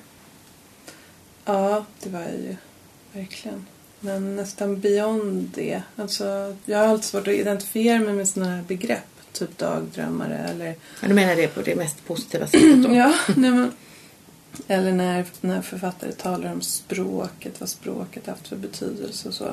Ja, 1.44 1.84
det 2.02 2.10
var 2.10 2.20
jag 2.20 2.32
ju. 2.32 2.56
Verkligen. 3.12 3.66
Men 4.00 4.36
nästan 4.36 4.80
beyond 4.80 5.50
det. 5.54 5.82
Alltså, 5.96 6.56
jag 6.64 6.78
har 6.78 6.86
alltid 6.86 7.04
svårt 7.04 7.28
att 7.28 7.34
identifiera 7.34 7.98
mig 7.98 8.12
med 8.12 8.28
sådana 8.28 8.56
här 8.56 8.62
begrepp. 8.62 9.02
Typ 9.32 9.58
dagdrömmare 9.58 10.38
eller... 10.38 10.74
Ja, 11.02 11.08
du 11.08 11.14
menar 11.14 11.36
det 11.36 11.48
på 11.48 11.62
det 11.62 11.76
mest 11.76 12.06
positiva 12.06 12.46
sättet 12.46 12.82
då? 12.82 12.88
Ja, 12.94 13.14
nej 13.36 13.50
men... 13.50 13.72
Eller 14.68 14.92
när, 14.92 15.24
när 15.40 15.62
författare 15.62 16.12
talar 16.12 16.52
om 16.52 16.60
språket, 16.60 17.60
vad 17.60 17.68
språket 17.68 18.26
haft 18.26 18.48
för 18.48 18.56
betydelse 18.56 19.28
och 19.28 19.34
så. 19.34 19.44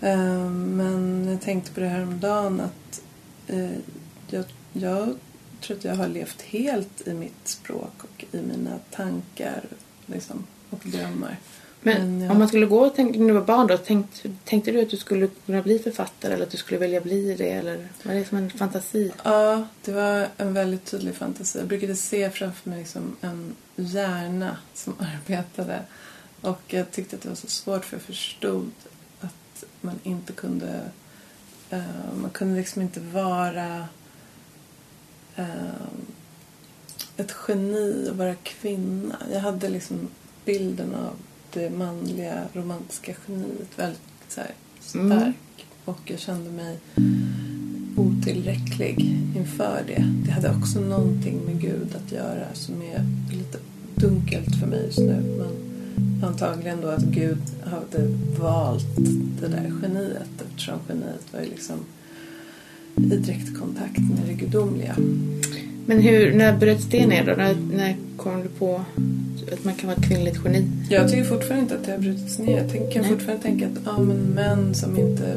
Eh, 0.00 0.50
Men 0.50 1.28
jag 1.30 1.40
tänkte 1.40 1.72
på 1.72 1.80
det 1.80 1.88
här 1.88 2.02
om 2.02 2.20
dagen 2.20 2.60
att 2.60 2.85
eh, 3.46 3.70
jag, 4.30 4.44
jag 4.72 5.14
tror 5.60 5.76
att 5.76 5.84
jag 5.84 5.94
har 5.94 6.08
levt 6.08 6.42
helt 6.42 7.08
i 7.08 7.14
mitt 7.14 7.48
språk 7.48 7.92
och 7.98 8.24
i 8.32 8.42
mina 8.42 8.78
tankar 8.90 9.64
liksom, 10.06 10.46
och 10.70 10.80
drömmar. 10.84 11.36
Men 11.82 12.20
jag- 12.20 12.30
om 12.32 12.38
man 12.38 12.48
skulle 12.48 12.66
gå 12.66 12.78
och 12.86 12.94
tänka, 12.94 13.18
när 13.18 13.26
du 13.26 13.32
var 13.34 13.44
barn 13.44 13.66
då, 13.66 13.78
tänkt, 13.78 14.24
tänkte 14.44 14.72
du 14.72 14.80
att 14.82 14.90
du 14.90 14.96
skulle 14.96 15.28
kunna 15.46 15.62
bli 15.62 15.78
författare 15.78 16.34
eller 16.34 16.44
att 16.46 16.50
du 16.50 16.56
skulle 16.56 16.80
välja 16.80 17.00
bli 17.00 17.34
det? 17.34 17.50
Eller 17.50 17.88
var 18.02 18.14
det 18.14 18.24
som 18.24 18.38
en 18.38 18.50
fantasi? 18.50 19.12
Ja, 19.24 19.66
det 19.84 19.92
var 19.92 20.28
en 20.36 20.52
väldigt 20.54 20.84
tydlig 20.84 21.14
fantasi. 21.14 21.58
Jag 21.58 21.68
brukade 21.68 21.96
se 21.96 22.30
framför 22.30 22.70
mig 22.70 22.78
liksom 22.78 23.16
en 23.20 23.54
hjärna 23.76 24.56
som 24.74 24.94
arbetade. 24.98 25.80
Och 26.40 26.60
jag 26.66 26.90
tyckte 26.90 27.16
att 27.16 27.22
det 27.22 27.28
var 27.28 27.36
så 27.36 27.46
svårt 27.46 27.84
för 27.84 27.96
jag 27.96 28.02
förstod 28.02 28.70
att 29.20 29.64
man 29.80 29.98
inte 30.02 30.32
kunde... 30.32 30.80
eh, 31.70 32.14
man 32.20 32.30
kunde 32.30 32.56
liksom 32.56 32.82
inte 32.82 33.00
vara 33.00 33.88
eh, 35.36 35.46
ett 37.16 37.34
geni 37.48 38.08
och 38.10 38.16
vara 38.16 38.34
kvinna. 38.34 39.16
Jag 39.32 39.40
hade 39.40 39.68
liksom 39.68 40.08
bilden 40.44 40.94
av 40.94 41.14
det 41.52 41.70
manliga 41.70 42.42
romantiska 42.52 43.12
geniet 43.26 43.78
väldigt 43.78 44.00
så 44.28 44.40
här, 44.40 44.50
stark. 44.80 45.04
Mm. 45.04 45.32
Och 45.84 46.00
jag 46.04 46.18
kände 46.18 46.50
mig 46.50 46.78
otillräcklig 47.96 49.18
inför 49.36 49.82
det. 49.86 50.04
Det 50.24 50.30
hade 50.30 50.56
också 50.56 50.80
någonting 50.80 51.40
med 51.44 51.60
Gud 51.60 51.96
att 51.96 52.12
göra 52.12 52.54
som 52.54 52.82
är 52.82 53.04
lite 53.30 53.58
dunkelt 53.94 54.60
för 54.60 54.66
mig 54.66 54.84
just 54.84 54.98
nu. 54.98 55.36
Men 55.38 55.65
antagligen 56.22 56.80
då 56.80 56.88
att 56.88 57.02
Gud 57.02 57.38
hade 57.64 58.08
valt 58.40 58.86
det 59.40 59.48
där 59.48 59.72
geniet 59.82 60.42
eftersom 60.48 60.78
geniet 60.88 61.32
var 61.32 61.40
ju 61.40 61.46
liksom 61.46 61.76
i 62.96 63.16
direktkontakt 63.16 63.98
med 63.98 64.18
det 64.26 64.32
gudomliga. 64.32 64.96
Men 65.86 66.00
hur, 66.00 66.34
när 66.34 66.56
bröts 66.58 66.84
det 66.84 67.06
ner 67.06 67.26
då? 67.26 67.32
När, 67.32 67.54
när 67.72 67.96
kom 68.16 68.42
du 68.42 68.48
på 68.48 68.80
att 69.52 69.64
man 69.64 69.74
kan 69.74 69.88
vara 69.88 69.98
ett 69.98 70.08
kvinnligt 70.08 70.40
geni? 70.44 70.68
Jag 70.90 71.10
tycker 71.10 71.24
fortfarande 71.24 71.62
inte 71.62 71.74
att 71.74 71.84
det 71.84 71.92
har 71.92 71.98
brutits 71.98 72.38
ner. 72.38 72.58
Jag 72.58 72.70
tänk- 72.72 72.92
kan 72.92 73.02
Nej. 73.02 73.10
fortfarande 73.10 73.42
tänka 73.42 73.66
att 73.66 73.78
ja, 73.84 73.98
men 73.98 74.16
män, 74.16 74.74
som 74.74 74.98
inte, 74.98 75.36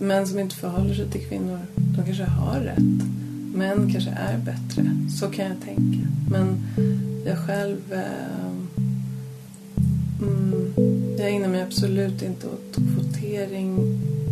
män 0.00 0.26
som 0.26 0.38
inte 0.38 0.56
förhåller 0.56 0.94
sig 0.94 1.10
till 1.10 1.20
kvinnor, 1.28 1.58
de 1.74 2.04
kanske 2.04 2.24
har 2.24 2.60
rätt. 2.60 3.06
Män 3.54 3.92
kanske 3.92 4.10
är 4.10 4.38
bättre. 4.38 4.90
Så 5.20 5.26
kan 5.28 5.44
jag 5.44 5.60
tänka. 5.64 6.08
Men 6.30 6.62
jag 7.26 7.38
själv... 7.38 7.76
Eh, 7.92 8.65
mm, 10.22 10.74
jag 11.18 11.30
ägnar 11.30 11.48
mig 11.48 11.62
absolut 11.62 12.22
inte 12.22 12.46
åt 12.46 12.76
kvotering 12.76 13.76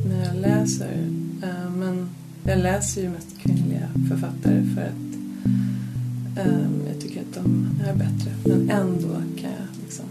när 0.09 0.27
jag 0.27 0.37
läser. 0.37 1.09
Eh, 1.43 1.71
men 1.77 2.09
jag 2.47 2.59
läser 2.59 3.03
ju 3.03 3.09
mest 3.09 3.39
kvinnliga 3.39 3.89
författare 4.09 4.65
för 4.75 4.83
att 4.83 5.15
ehm, 6.47 6.81
jag 6.89 7.01
tycker 7.01 7.21
att 7.21 7.35
de 7.35 7.69
är 7.87 7.95
bättre. 7.95 8.31
Men 8.45 8.71
ändå 8.71 9.15
kan 9.15 9.51
jag 9.51 9.69
liksom... 9.83 10.07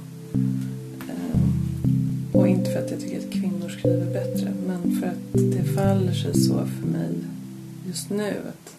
Ehm, 1.10 2.32
och 2.34 2.48
inte 2.48 2.72
för 2.72 2.80
att 2.80 2.92
jag 2.92 3.00
tycker 3.00 3.20
att 3.20 3.32
kvinnor 3.32 3.70
skriver 3.70 4.14
bättre 4.14 4.54
men 4.68 4.96
för 4.96 5.08
att 5.08 5.34
det 5.34 5.64
faller 5.64 6.14
sig 6.14 6.34
så 6.34 6.66
för 6.66 6.88
mig 6.88 7.14
just 7.88 8.10
nu 8.10 8.34
att 8.50 8.76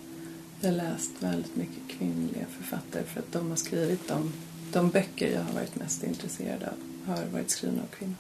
jag 0.61 0.71
har 0.71 0.77
läst 0.77 1.11
väldigt 1.21 1.57
mycket 1.57 1.99
kvinnliga 1.99 2.45
författare 2.59 3.03
för 3.05 3.21
att 3.21 3.33
de 3.33 3.49
har 3.49 3.57
skrivit 3.57 4.09
de, 4.09 4.33
de 4.75 4.91
böcker 4.91 5.33
jag 5.33 5.43
har 5.43 5.53
varit 5.53 5.77
mest 5.77 6.03
intresserad 6.03 6.63
av 6.63 6.75
har 7.07 7.25
varit 7.25 7.51
skrivna 7.51 7.83
av 7.83 7.87
kvinnor. 7.87 8.17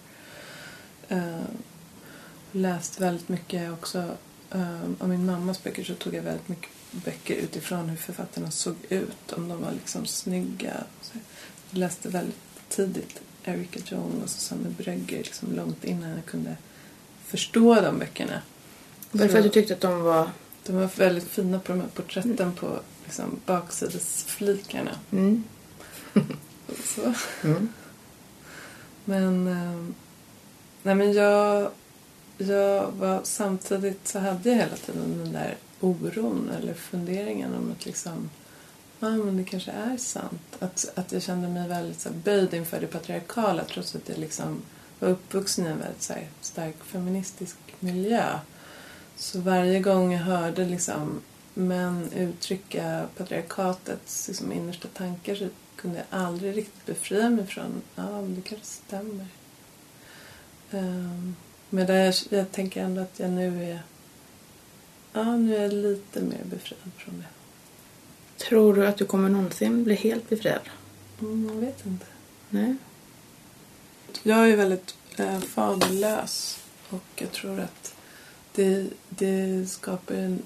Uh, 1.12 1.45
läst 2.53 3.01
väldigt 3.01 3.29
mycket 3.29 3.73
också 3.73 3.99
uh, 4.55 4.85
av 4.99 5.09
min 5.09 5.27
mammas 5.27 5.62
böcker 5.62 5.85
så 5.85 5.95
tog 5.95 6.14
jag 6.14 6.23
väldigt 6.23 6.49
mycket 6.49 6.71
böcker 6.90 7.35
utifrån 7.35 7.88
hur 7.88 7.97
författarna 7.97 8.51
såg 8.51 8.77
ut. 8.88 9.33
Om 9.33 9.49
de 9.49 9.62
var 9.62 9.73
liksom 9.73 10.07
snygga. 10.07 10.85
Så 11.01 11.19
jag 11.71 11.79
läste 11.79 12.09
väldigt 12.09 12.37
tidigt 12.69 13.21
Erika 13.45 13.81
Jong 13.85 14.21
och 14.23 14.31
Susanne 14.31 14.69
Brögger 14.69 15.19
liksom 15.19 15.53
långt 15.53 15.85
innan 15.85 16.11
jag 16.11 16.25
kunde 16.25 16.57
förstå 17.25 17.81
de 17.81 17.99
böckerna. 17.99 18.43
Varför 19.11 19.43
du 19.43 19.49
tyckte 19.49 19.75
att 19.75 19.81
de 19.81 20.03
var... 20.03 20.31
de 20.67 20.77
var 20.77 20.90
väldigt 20.97 21.29
fina 21.29 21.59
på 21.59 21.73
de 21.73 21.81
här 21.81 21.88
porträtten 21.88 22.53
på 22.53 22.81
liksom, 23.05 23.40
baksidesflikarna. 23.47 24.99
Mm. 25.12 25.45
Så. 26.85 27.14
Mm. 27.44 27.68
Men, 29.05 29.46
eh, 29.46 29.94
nej 30.83 30.94
men 30.94 31.12
jag, 31.12 31.70
jag 32.38 32.90
var, 32.90 33.20
samtidigt 33.22 34.09
så 34.09 34.18
hade 34.18 34.48
jag 34.48 34.57
hela 34.57 34.77
tiden 34.77 35.18
den 35.18 35.33
där 35.33 35.57
oron 35.81 36.50
eller 36.59 36.74
funderingen 36.74 37.55
om 37.55 37.72
att 37.72 37.87
liksom, 37.87 38.31
ja 39.00 39.09
men 39.11 39.37
det 39.37 39.44
kanske 39.44 39.70
är 39.70 39.96
sant. 39.96 40.57
Att, 40.59 40.92
att 40.94 41.12
jag 41.12 41.22
kände 41.22 41.48
mig 41.48 41.68
väldigt 41.68 42.00
så 42.00 42.09
här, 42.09 42.16
böjd 42.16 42.55
inför 42.55 42.81
det 42.81 42.87
patriarkala 42.87 43.64
trots 43.64 43.94
att 43.94 44.09
jag 44.09 44.18
liksom 44.18 44.62
var 44.98 45.09
uppvuxen 45.09 45.66
i 45.66 45.68
en 45.68 45.79
väldigt 45.79 46.03
så 46.03 46.12
här, 46.12 46.29
stark 46.40 46.85
feministisk 46.85 47.57
miljö. 47.81 48.38
Så 49.16 49.40
varje 49.40 49.81
gång 49.81 50.12
jag 50.12 50.20
hörde 50.20 50.64
liksom 50.64 51.20
män 51.55 52.09
uttrycka 52.16 53.07
patriarkatets 53.16 54.29
liksom, 54.29 54.53
innersta 54.53 54.88
tankar 54.88 55.35
så 55.35 55.48
kunde 55.85 55.99
jag 55.99 56.20
aldrig 56.20 56.57
riktigt 56.57 56.87
befria 56.87 57.31
mig 57.31 57.47
från 57.47 57.83
ja, 57.94 58.03
det 58.29 58.40
kanske 58.40 58.66
stämmer. 58.66 59.27
Um, 60.70 61.37
men 61.70 61.87
där 61.87 62.05
jag, 62.05 62.14
jag 62.29 62.53
tänker 62.53 62.83
ändå 62.83 63.03
att 63.03 63.18
jag 63.18 63.31
nu 63.31 63.64
är 63.64 63.83
ja, 65.12 65.37
nu 65.37 65.57
är 65.57 65.62
jag 65.62 65.73
lite 65.73 66.20
mer 66.20 66.44
befriad 66.44 66.90
från 66.97 67.18
det. 67.18 67.27
Tror 68.44 68.75
du 68.75 68.87
att 68.87 68.97
du 68.97 69.05
kommer 69.05 69.29
någonsin 69.29 69.85
bli 69.85 69.94
helt 69.94 70.29
befriad? 70.29 70.68
Mm, 71.20 71.49
jag 71.49 71.61
vet 71.61 71.87
inte. 71.87 72.07
Nej. 72.51 72.77
Jag 74.23 74.51
är 74.51 74.57
väldigt 74.57 74.94
eh, 75.16 75.40
faderlös 75.40 76.59
och 76.88 77.05
jag 77.14 77.33
tror 77.33 77.61
att 77.61 77.94
det, 78.55 78.87
det 79.09 79.66
skapar 79.70 80.14
en, 80.14 80.42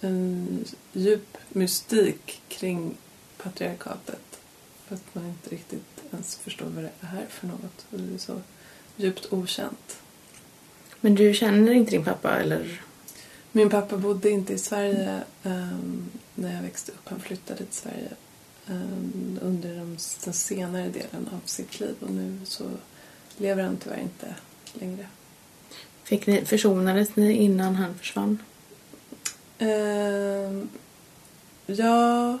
en 0.00 0.64
djup 0.92 1.36
mystik 1.48 2.42
kring 2.48 2.96
patriarkatet. 3.36 4.27
För 4.88 4.94
att 4.94 5.14
man 5.14 5.26
inte 5.26 5.50
riktigt 5.50 6.04
ens 6.12 6.36
förstår 6.36 6.66
vad 6.66 6.84
det 6.84 6.92
är 7.00 7.26
för 7.28 7.46
något. 7.46 7.86
Och 7.90 7.98
det 8.00 8.14
är 8.14 8.18
så 8.18 8.40
djupt 8.96 9.32
okänt. 9.32 9.98
Men 11.00 11.14
du 11.14 11.34
känner 11.34 11.72
inte 11.72 11.90
din 11.90 12.04
pappa 12.04 12.36
eller? 12.36 12.82
Min 13.52 13.70
pappa 13.70 13.96
bodde 13.96 14.30
inte 14.30 14.52
i 14.52 14.58
Sverige 14.58 15.22
ehm, 15.42 16.08
när 16.34 16.54
jag 16.54 16.62
växte 16.62 16.92
upp. 16.92 17.08
Han 17.08 17.20
flyttade 17.20 17.58
till 17.58 17.74
Sverige 17.74 18.08
ehm, 18.66 19.38
under 19.42 19.68
de, 19.68 19.96
den 20.24 20.34
senare 20.34 20.88
delen 20.88 21.28
av 21.32 21.40
sitt 21.44 21.80
liv 21.80 21.94
och 22.00 22.10
nu 22.10 22.40
så 22.44 22.64
lever 23.36 23.62
han 23.62 23.76
tyvärr 23.76 24.00
inte 24.00 24.34
längre. 24.72 25.06
Fick 26.02 26.26
ni, 26.26 26.44
försonades 26.44 27.16
ni 27.16 27.32
innan 27.32 27.74
han 27.74 27.98
försvann? 27.98 28.38
Ehm, 29.58 30.68
ja, 31.66 32.38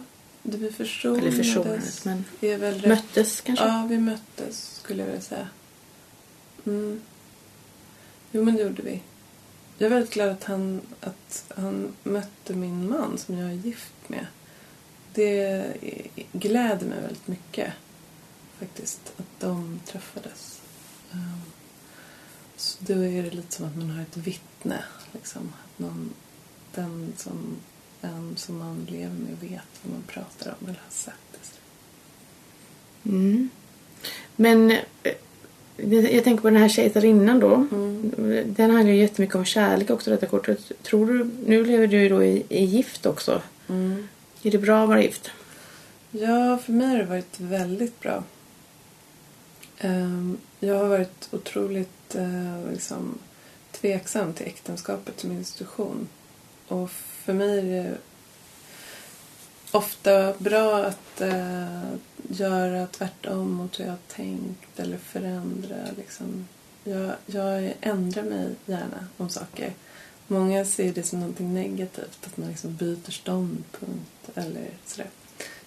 vi 0.56 0.72
försonades. 0.72 1.22
Eller 1.24 1.44
försonades, 1.44 2.04
men 2.04 2.24
är 2.40 2.58
väl 2.58 2.88
möttes 2.88 3.40
kanske? 3.40 3.64
Ja, 3.64 3.86
vi 3.88 3.98
möttes 3.98 4.80
skulle 4.82 5.02
jag 5.02 5.06
vilja 5.06 5.22
säga. 5.22 5.48
Mm. 6.66 7.00
Jo, 8.32 8.44
men 8.44 8.56
det 8.56 8.62
gjorde 8.62 8.82
vi. 8.82 9.02
Jag 9.78 9.86
är 9.86 9.90
väldigt 9.90 10.14
glad 10.14 10.28
att 10.28 10.44
han, 10.44 10.80
att 11.00 11.44
han 11.56 11.94
mötte 12.02 12.54
min 12.54 12.90
man 12.90 13.18
som 13.18 13.38
jag 13.38 13.50
är 13.50 13.54
gift 13.54 14.08
med. 14.08 14.26
Det 15.14 15.66
gläder 16.32 16.86
mig 16.86 17.00
väldigt 17.00 17.28
mycket 17.28 17.72
faktiskt 18.58 19.12
att 19.16 19.40
de 19.40 19.80
träffades. 19.86 20.60
Um, 21.12 21.42
så 22.56 22.78
då 22.80 23.04
är 23.04 23.22
det 23.22 23.30
lite 23.30 23.54
som 23.54 23.66
att 23.66 23.76
man 23.76 23.90
har 23.90 24.02
ett 24.02 24.16
vittne. 24.16 24.84
Liksom. 25.12 25.52
Att 25.64 25.78
någon, 25.78 26.14
den 26.74 27.12
som, 27.16 27.56
en 28.02 28.36
som 28.36 28.58
man 28.58 28.86
lever 28.90 29.14
med 29.14 29.36
vet 29.40 29.62
vad 29.82 29.92
man 29.92 30.02
pratar 30.06 30.54
om 30.60 30.66
eller 30.66 30.80
har 30.84 30.90
sett. 30.90 31.14
Mm. 33.04 33.48
Men 34.36 34.70
eh, 34.70 35.12
jag 36.12 36.24
tänker 36.24 36.42
på 36.42 36.50
den 36.50 36.60
här 36.62 36.68
kejsarinnan 36.68 37.40
då. 37.40 37.54
Mm. 37.54 38.12
Den 38.46 38.70
handlar 38.70 38.92
ju 38.92 39.00
jättemycket 39.00 39.36
om 39.36 39.44
kärlek 39.44 39.90
också 39.90 40.10
detta 40.10 40.26
kortet. 40.26 40.72
Tror 40.82 41.06
du, 41.06 41.30
nu 41.46 41.64
lever 41.64 41.86
du 41.86 42.02
ju 42.02 42.08
då 42.08 42.24
i, 42.24 42.44
i 42.48 42.64
gift 42.64 43.06
också. 43.06 43.42
Mm. 43.68 44.08
Är 44.42 44.50
det 44.50 44.58
bra 44.58 44.82
att 44.82 44.88
vara 44.88 45.02
gift? 45.02 45.30
Ja, 46.10 46.58
för 46.58 46.72
mig 46.72 46.88
har 46.88 46.98
det 46.98 47.04
varit 47.04 47.40
väldigt 47.40 48.00
bra. 48.00 48.24
Ehm, 49.78 50.38
Jag 50.60 50.74
har 50.74 50.88
varit 50.88 51.28
otroligt 51.30 52.14
eh, 52.14 52.72
liksom, 52.72 53.18
tveksam 53.72 54.32
till 54.32 54.46
äktenskapet 54.46 55.20
som 55.20 55.32
institution. 55.32 56.08
Och 56.68 56.90
för 56.90 57.32
mig 57.32 57.58
är 57.58 57.84
det 57.84 57.96
ofta 59.72 60.34
bra 60.38 60.84
att 60.84 61.20
eh, 61.20 61.92
göra 62.28 62.86
tvärtom 62.86 63.52
mot 63.52 63.80
hur 63.80 63.84
jag 63.84 63.92
har 63.92 63.98
tänkt 64.08 64.80
eller 64.80 64.98
förändra. 64.98 65.76
Liksom. 65.96 66.48
Jag, 66.84 67.12
jag 67.26 67.74
ändrar 67.80 68.22
mig 68.22 68.54
gärna 68.66 69.06
om 69.16 69.28
saker. 69.28 69.72
Många 70.26 70.64
ser 70.64 70.92
det 70.92 71.02
som 71.02 71.20
någonting 71.20 71.54
negativt, 71.54 72.26
att 72.26 72.36
man 72.36 72.48
liksom 72.48 72.76
byter 72.76 73.10
ståndpunkt 73.10 74.30
eller 74.34 74.70
sådär. 74.84 75.10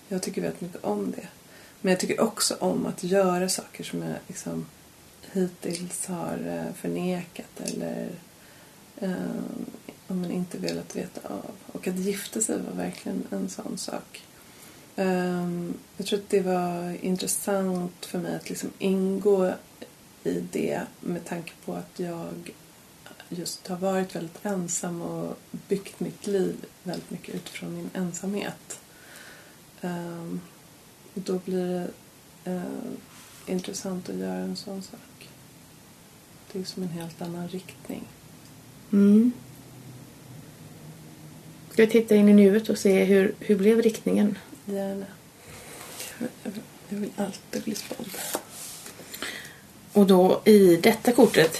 Jag 0.07 0.21
tycker 0.21 0.41
väldigt 0.41 0.61
mycket 0.61 0.83
om 0.83 1.11
det. 1.11 1.27
Men 1.81 1.91
jag 1.91 1.99
tycker 1.99 2.21
också 2.21 2.55
om 2.59 2.85
att 2.85 3.03
göra 3.03 3.49
saker 3.49 3.83
som 3.83 4.01
jag 4.01 4.15
liksom 4.27 4.65
hittills 5.31 6.05
har 6.05 6.39
eh, 6.47 6.73
förnekat 6.73 7.61
eller 7.63 8.09
eh, 8.97 9.11
man 10.13 10.32
inte 10.32 10.58
velat 10.58 10.95
veta 10.95 11.30
av. 11.30 11.52
Och 11.71 11.88
att 11.88 11.97
gifta 11.97 12.41
sig 12.41 12.60
var 12.62 12.84
verkligen 12.84 13.24
en 13.30 13.50
sån 13.50 13.78
sak. 13.78 14.21
Ehm, 14.95 15.74
jag 15.97 16.08
tror 16.08 16.19
att 16.19 16.30
det 16.30 16.41
var 16.41 16.97
intressant 17.06 18.06
för 18.06 18.19
mig 18.19 18.36
att 18.36 18.50
liksom 18.50 18.69
ingå 18.80 19.54
i 20.24 20.43
det 20.52 20.82
med 21.00 21.26
tanke 21.26 21.52
på 21.65 21.74
att 21.74 22.00
jag 22.00 22.52
just 23.30 23.67
har 23.67 23.78
varit 23.78 24.15
väldigt 24.15 24.45
ensam 24.45 25.02
och 25.02 25.38
byggt 25.67 26.00
mitt 26.00 26.28
liv 26.28 26.56
väldigt 26.84 27.12
mycket 27.12 27.36
utifrån 27.36 27.76
min 27.76 27.89
ensamhet. 27.93 28.80
Um, 29.82 30.41
och 31.13 31.21
då 31.21 31.39
blir 31.45 31.89
det 32.45 32.52
uh, 32.52 32.63
intressant 33.45 34.10
att 34.10 34.15
göra 34.15 34.36
en 34.36 34.56
sån 34.56 34.82
sak. 34.82 35.30
Det 36.52 36.60
är 36.60 36.63
som 36.63 36.84
en 36.84 36.89
helt 36.89 37.21
annan 37.21 37.47
riktning. 37.47 38.08
Mm. 38.91 39.32
Ska 41.71 41.86
vi 41.86 41.91
titta 41.91 42.15
in 42.15 42.29
i 42.29 42.34
nuet 42.34 42.69
och 42.69 42.77
se 42.77 43.03
hur, 43.03 43.34
hur 43.39 43.55
blev 43.55 43.81
riktningen? 43.81 44.38
Gärna. 44.65 45.05
Jag 46.89 46.97
vill, 46.97 47.10
alltid 47.15 47.63
bli 47.63 47.75
spådd. 47.75 48.10
Och 49.93 50.07
då 50.07 50.41
i 50.45 50.75
detta 50.75 51.12
kortet 51.12 51.57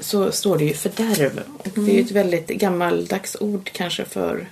så 0.00 0.32
står 0.32 0.58
det 0.58 0.64
ju 0.64 0.74
fördärv. 0.74 1.42
Och 1.58 1.68
Det 1.74 1.90
är 1.90 1.94
ju 1.94 2.00
ett 2.00 2.10
väldigt 2.10 2.46
gammaldags 2.46 3.36
ord 3.40 3.70
kanske 3.72 4.04
för 4.04 4.48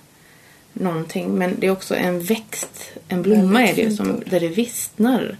någonting. 0.73 1.35
Men 1.35 1.61
det 1.61 1.67
är 1.67 1.71
också 1.71 1.95
en 1.95 2.21
växt, 2.21 2.93
en 3.09 3.23
blomma 3.23 3.63
är 3.63 3.75
det 3.75 3.83
ju, 3.83 3.97
som, 3.97 4.23
där 4.27 4.41
det 4.41 4.49
vissnar. 4.49 5.37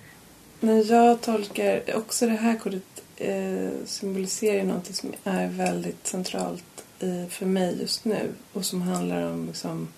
Men 0.61 0.87
jag 0.87 1.21
tolkar 1.21 1.83
också 1.97 2.27
det 2.27 2.33
här 2.33 2.59
kortet 2.59 3.03
eh, 3.17 3.71
symboliserar 3.85 4.65
någonting 4.65 4.95
som 4.95 5.13
är 5.25 5.49
väldigt 5.49 6.07
centralt 6.07 6.85
i, 7.03 7.27
för 7.31 7.47
mig 7.47 7.81
just 7.81 8.05
nu 8.05 8.33
och 8.53 8.65
som 8.65 8.83
handlar 8.83 9.23
om 9.33 9.47
liksom, 9.47 9.89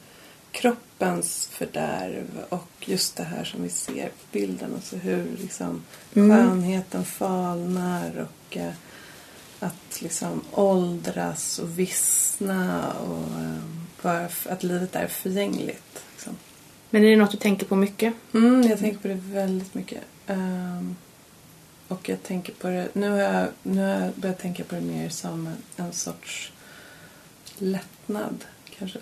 kroppens 0.53 1.49
fördärv 1.53 2.45
och 2.49 2.69
just 2.81 3.17
det 3.17 3.25
här 3.25 3.45
som 3.45 3.63
vi 3.63 3.69
ser 3.69 4.07
på 4.09 4.25
bilden. 4.33 4.75
Alltså 4.75 4.97
hur 4.97 5.27
liksom, 5.41 5.83
Mm. 6.15 6.31
skönheten 6.37 7.05
falnar 7.05 8.29
och 8.29 8.57
eh, 8.57 8.73
att 9.61 10.03
liksom 10.03 10.41
åldras 10.53 11.59
och 11.59 11.79
vissna 11.79 12.93
och 12.93 13.41
eh, 13.41 13.63
bara 14.03 14.29
att 14.49 14.63
livet 14.63 14.97
är 14.97 15.07
förgängligt. 15.07 16.05
Liksom. 16.13 16.37
Men 16.91 17.05
är 17.05 17.11
det 17.11 17.17
något 17.17 17.31
du 17.31 17.37
tänker 17.39 17.67
på 17.67 17.77
mycket? 17.77 18.15
Mm, 18.35 18.63
jag 18.63 18.79
tänker 18.79 18.99
på 18.99 19.09
det 19.09 19.15
väldigt 19.23 19.75
mycket. 19.75 20.03
Ehm, 20.27 20.97
och 21.89 22.09
jag 22.09 22.23
tänker 22.23 22.53
på 22.53 22.69
det... 22.69 22.89
Nu 22.93 23.11
har 23.11 23.19
jag, 23.19 23.49
nu 23.63 23.83
har 23.83 24.01
jag 24.01 24.13
börjat 24.15 24.39
tänka 24.39 24.65
på 24.65 24.75
det 24.75 24.81
mer 24.81 25.09
som 25.09 25.47
en, 25.47 25.57
en 25.87 25.93
sorts 25.93 26.52
lättnad, 27.63 28.45
kanske. 28.79 28.99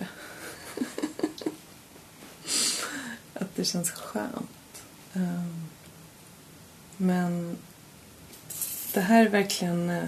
att 3.33 3.55
det 3.55 3.65
känns 3.65 3.91
skönt. 3.91 4.83
Ehm, 5.13 5.65
men 6.97 7.57
det 8.93 8.99
här 9.01 9.25
är 9.25 9.29
verkligen... 9.29 9.89
eh, 9.89 10.03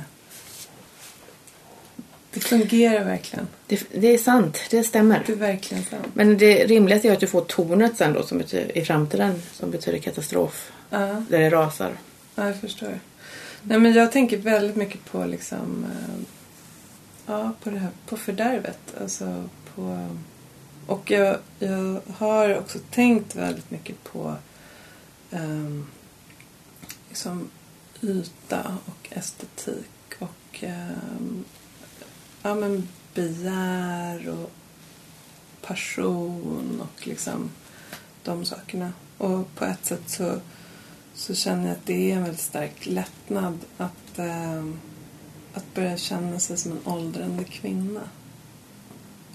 Det 2.33 2.39
fungerar 2.39 3.03
verkligen. 3.05 3.47
Det, 3.67 3.83
det 3.91 4.07
är 4.07 4.17
sant, 4.17 4.59
det 4.69 4.83
stämmer. 4.83 5.23
Det 5.25 5.31
är 5.33 5.37
verkligen 5.37 5.83
sant. 5.83 6.07
Men 6.13 6.37
det 6.37 6.65
rimligaste 6.65 7.07
är 7.07 7.13
att 7.13 7.19
du 7.19 7.27
får 7.27 7.41
tornet 7.41 7.97
sen 7.97 8.13
då 8.13 8.23
som 8.23 8.37
betyder, 8.37 8.77
i 8.77 8.85
framtiden 8.85 9.41
som 9.53 9.71
betyder 9.71 9.97
katastrof. 9.99 10.71
Ja. 10.89 10.97
Där 11.29 11.39
det 11.39 11.49
rasar. 11.49 11.91
Ja, 12.35 12.47
jag 12.47 12.55
förstår. 12.59 12.99
Nej, 13.61 13.79
men 13.79 13.93
jag 13.93 14.11
tänker 14.11 14.37
väldigt 14.37 14.75
mycket 14.75 15.05
på 15.05 15.25
liksom... 15.25 15.85
Ja, 17.25 17.51
på 17.63 17.69
det 17.69 17.79
här, 17.79 17.91
på 18.05 18.17
fördärvet. 18.17 18.79
Alltså 19.01 19.49
på... 19.75 20.07
Och 20.87 21.11
jag, 21.11 21.37
jag 21.59 22.01
har 22.17 22.57
också 22.57 22.79
tänkt 22.91 23.35
väldigt 23.35 23.71
mycket 23.71 24.03
på 24.03 24.35
um, 25.31 25.87
liksom 27.09 27.49
yta 28.01 28.77
och 28.85 29.07
estetik 29.09 30.13
och 30.19 30.63
um, 30.63 31.45
ja, 32.41 32.55
men 32.55 32.87
begär 33.13 34.29
och 34.29 34.51
passion 35.61 36.81
och 36.81 37.07
liksom 37.07 37.49
de 38.23 38.45
sakerna. 38.45 38.93
Och 39.17 39.55
på 39.55 39.65
ett 39.65 39.85
sätt 39.85 40.09
så 40.09 40.39
så 41.13 41.35
känner 41.35 41.67
jag 41.67 41.71
att 41.71 41.85
det 41.85 42.11
är 42.11 42.15
en 42.15 42.23
väldigt 42.23 42.41
stark 42.41 42.85
lättnad 42.85 43.59
att, 43.77 44.19
um, 44.19 44.79
att 45.53 45.73
börja 45.73 45.97
känna 45.97 46.39
sig 46.39 46.57
som 46.57 46.71
en 46.71 46.79
åldrande 46.85 47.43
kvinna. 47.43 48.01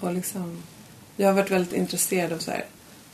Och 0.01 0.13
liksom, 0.15 0.63
jag 1.17 1.29
har 1.29 1.35
varit 1.35 1.51
väldigt 1.51 1.73
intresserad 1.73 2.33
av 2.33 2.39
så 2.39 2.51
här, 2.51 2.65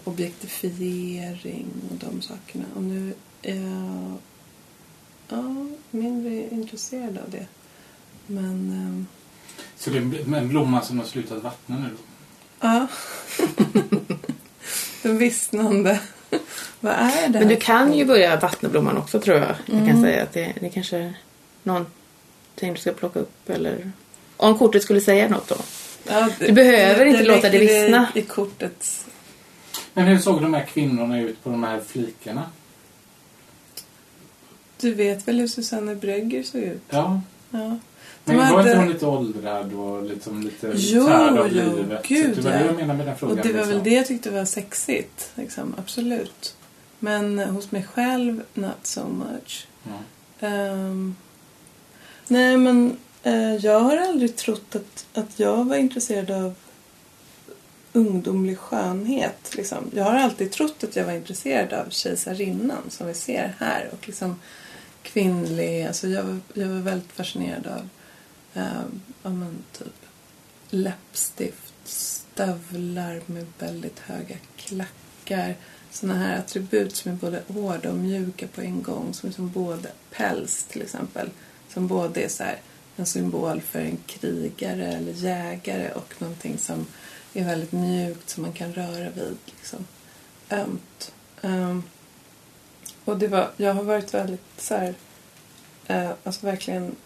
objektifiering 0.04 1.66
och 1.90 1.96
de 1.96 2.22
sakerna. 2.22 2.64
Och 2.76 2.82
nu 2.82 3.14
är 3.42 3.54
jag 3.60 4.18
ja, 5.28 5.66
mindre 5.90 6.48
intresserad 6.50 7.18
av 7.18 7.30
det. 7.30 7.46
Men 8.26 8.70
ehm, 8.70 9.06
Så 9.76 9.90
det 9.90 9.98
är 9.98 10.34
en 10.36 10.48
blomma 10.48 10.80
som 10.82 10.98
har 10.98 11.06
slutat 11.06 11.42
vattna 11.42 11.76
nu 11.78 11.88
då? 11.88 11.96
ja. 12.60 12.86
Den 15.02 15.18
vissnande. 15.18 16.00
Vad 16.80 16.92
är 16.92 17.28
det 17.28 17.38
Men 17.38 17.48
du 17.48 17.56
kan 17.56 17.94
ju 17.94 18.04
börja 18.04 18.40
vattna 18.40 18.68
blomman 18.68 18.96
också 18.96 19.20
tror 19.20 19.36
jag. 19.36 19.54
Jag 19.66 19.74
Mm. 19.76 19.88
kan 19.88 20.00
säga 20.02 20.22
att 20.22 20.32
det, 20.32 20.54
det 20.60 20.68
kanske 20.68 20.96
är 20.96 21.14
någonting 22.54 22.74
du 22.74 22.80
ska 22.80 22.92
plocka 22.92 23.18
upp 23.20 23.50
eller... 23.50 23.92
Om 24.36 24.58
kortet 24.58 24.82
skulle 24.82 25.00
säga 25.00 25.28
något 25.28 25.48
då. 25.48 25.56
Ja, 26.08 26.28
Du 26.38 26.52
behöver 26.52 27.06
inte 27.06 27.22
jag 27.24 27.34
låta 27.36 27.50
det 27.50 27.58
vissna. 27.58 28.08
I, 28.14 28.18
i 28.18 28.22
kortet. 28.22 29.06
Men 29.94 30.06
hur 30.06 30.18
såg 30.18 30.42
de 30.42 30.54
här 30.54 30.64
kvinnorna 30.64 31.20
ut 31.20 31.44
på 31.44 31.50
de 31.50 31.64
här 31.64 31.80
flikarna? 31.86 32.42
Du 34.80 34.94
vet 34.94 35.28
väl 35.28 35.38
hur 35.40 35.48
Susanne 35.48 35.94
Brögger 35.94 36.42
såg 36.42 36.60
ut? 36.60 36.82
Ja. 36.90 37.20
Ja. 37.50 37.78
Men 38.24 38.36
var 38.36 38.44
hade- 38.44 38.60
inte 38.70 38.76
hon 38.76 38.88
lite 38.92 39.06
åldrad 39.06 39.72
och 39.74 40.02
liksom 40.02 40.42
lite 40.42 40.72
Jo, 40.74 41.06
tärd 41.06 41.38
av 41.38 41.48
jo, 41.52 41.76
livet? 41.76 42.06
gud, 42.08 42.34
så 42.34 42.40
det 42.40 42.48
var 42.48 42.50
ja. 42.56 42.58
det 42.58 42.66
jag 42.66 42.74
menade 42.76 42.98
med 42.98 43.06
den 43.06 43.16
frågan. 43.16 43.38
Och 43.38 43.46
det 43.46 43.52
var 43.52 43.58
väl 43.60 43.68
liksom. 43.68 43.84
det 43.84 43.90
jag 43.94 44.06
tyckte 44.06 44.30
var 44.30 44.44
sexigt. 44.44 45.30
Liksom. 45.34 45.74
Absolut. 45.78 46.56
Men 46.98 47.38
hos 47.38 47.70
mig 47.70 47.86
själv, 47.94 48.42
not 48.54 48.78
so 48.82 49.08
much. 49.08 49.66
Ja. 49.82 50.46
Ehm, 50.48 51.16
nej, 52.28 52.56
men 52.56 52.96
eh, 53.22 53.54
jag 53.54 53.80
har 53.80 53.96
aldrig 53.96 54.36
trott 54.36 54.76
att, 54.76 55.06
att 55.14 55.38
jag 55.38 55.64
var 55.64 55.76
intresserad 55.76 56.30
av 56.30 56.54
ungdomlig 57.94 58.58
skönhet. 58.58 59.54
Liksom. 59.56 59.90
Jag 59.94 60.04
har 60.04 60.14
alltid 60.14 60.52
trott 60.52 60.84
att 60.84 60.96
jag 60.96 61.04
var 61.04 61.12
intresserad 61.12 61.72
av 61.72 61.90
kejsarinnan 61.90 62.82
som 62.88 63.06
vi 63.06 63.14
ser 63.14 63.54
här. 63.58 63.88
Och 63.92 64.06
liksom 64.06 64.40
kvinnlig. 65.02 65.86
Alltså 65.86 66.08
jag, 66.08 66.24
var, 66.24 66.38
jag 66.54 66.68
var 66.68 66.80
väldigt 66.80 67.12
fascinerad 67.12 67.66
av 67.66 67.88
eh, 68.54 68.82
ja, 69.22 69.30
men 69.30 69.64
typ 69.72 69.94
läppstift, 70.70 71.74
stövlar 71.84 73.20
med 73.26 73.46
väldigt 73.58 73.98
höga 73.98 74.36
klackar. 74.56 75.56
Sådana 75.90 76.18
här 76.18 76.38
attribut 76.38 76.96
som 76.96 77.12
är 77.12 77.16
både 77.16 77.42
hårda 77.48 77.90
och 77.90 77.98
mjuka 77.98 78.46
på 78.46 78.60
en 78.60 78.82
gång. 78.82 79.14
Som 79.14 79.28
är 79.28 79.32
som 79.32 79.50
både 79.50 79.88
päls 80.10 80.64
till 80.64 80.82
exempel. 80.82 81.30
Som 81.74 81.86
både 81.86 82.22
är 82.22 82.28
så 82.28 82.44
här, 82.44 82.60
en 82.96 83.06
symbol 83.06 83.60
för 83.60 83.78
en 83.78 83.98
krigare 84.06 84.86
eller 84.86 85.12
jägare 85.12 85.90
och 85.90 86.14
någonting 86.18 86.58
som 86.58 86.86
är 87.34 87.44
väldigt 87.44 87.72
mjukt 87.72 88.30
som 88.30 88.42
man 88.42 88.52
kan 88.52 88.72
röra 88.72 89.10
vid. 89.10 89.36
Liksom. 89.44 89.86
Ömt. 90.50 91.12
Um, 91.42 91.82
och 93.04 93.18
det 93.18 93.28
var, 93.28 93.50
jag 93.56 93.74
har 93.74 93.82
varit 93.82 94.14
väldigt 94.14 94.60
så 94.60 94.74
här, 94.74 94.94
uh, 95.90 96.12
alltså 96.24 96.46
verkligen 96.46 96.96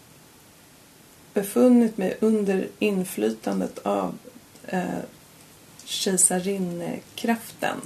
befunnit 1.33 1.97
mig 1.97 2.17
under 2.19 2.67
inflytandet 2.79 3.79
av 3.79 4.17
eh, 4.67 4.99
kejsarinnekraften 5.85 7.77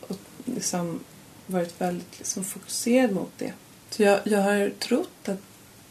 och 0.00 0.18
liksom 0.44 1.00
varit 1.46 1.80
väldigt 1.80 2.18
liksom 2.18 2.44
fokuserad 2.44 3.12
mot 3.12 3.32
det. 3.38 3.52
Så 3.90 4.02
jag, 4.02 4.20
jag 4.24 4.42
har 4.42 4.70
trott 4.78 5.28
att 5.28 5.40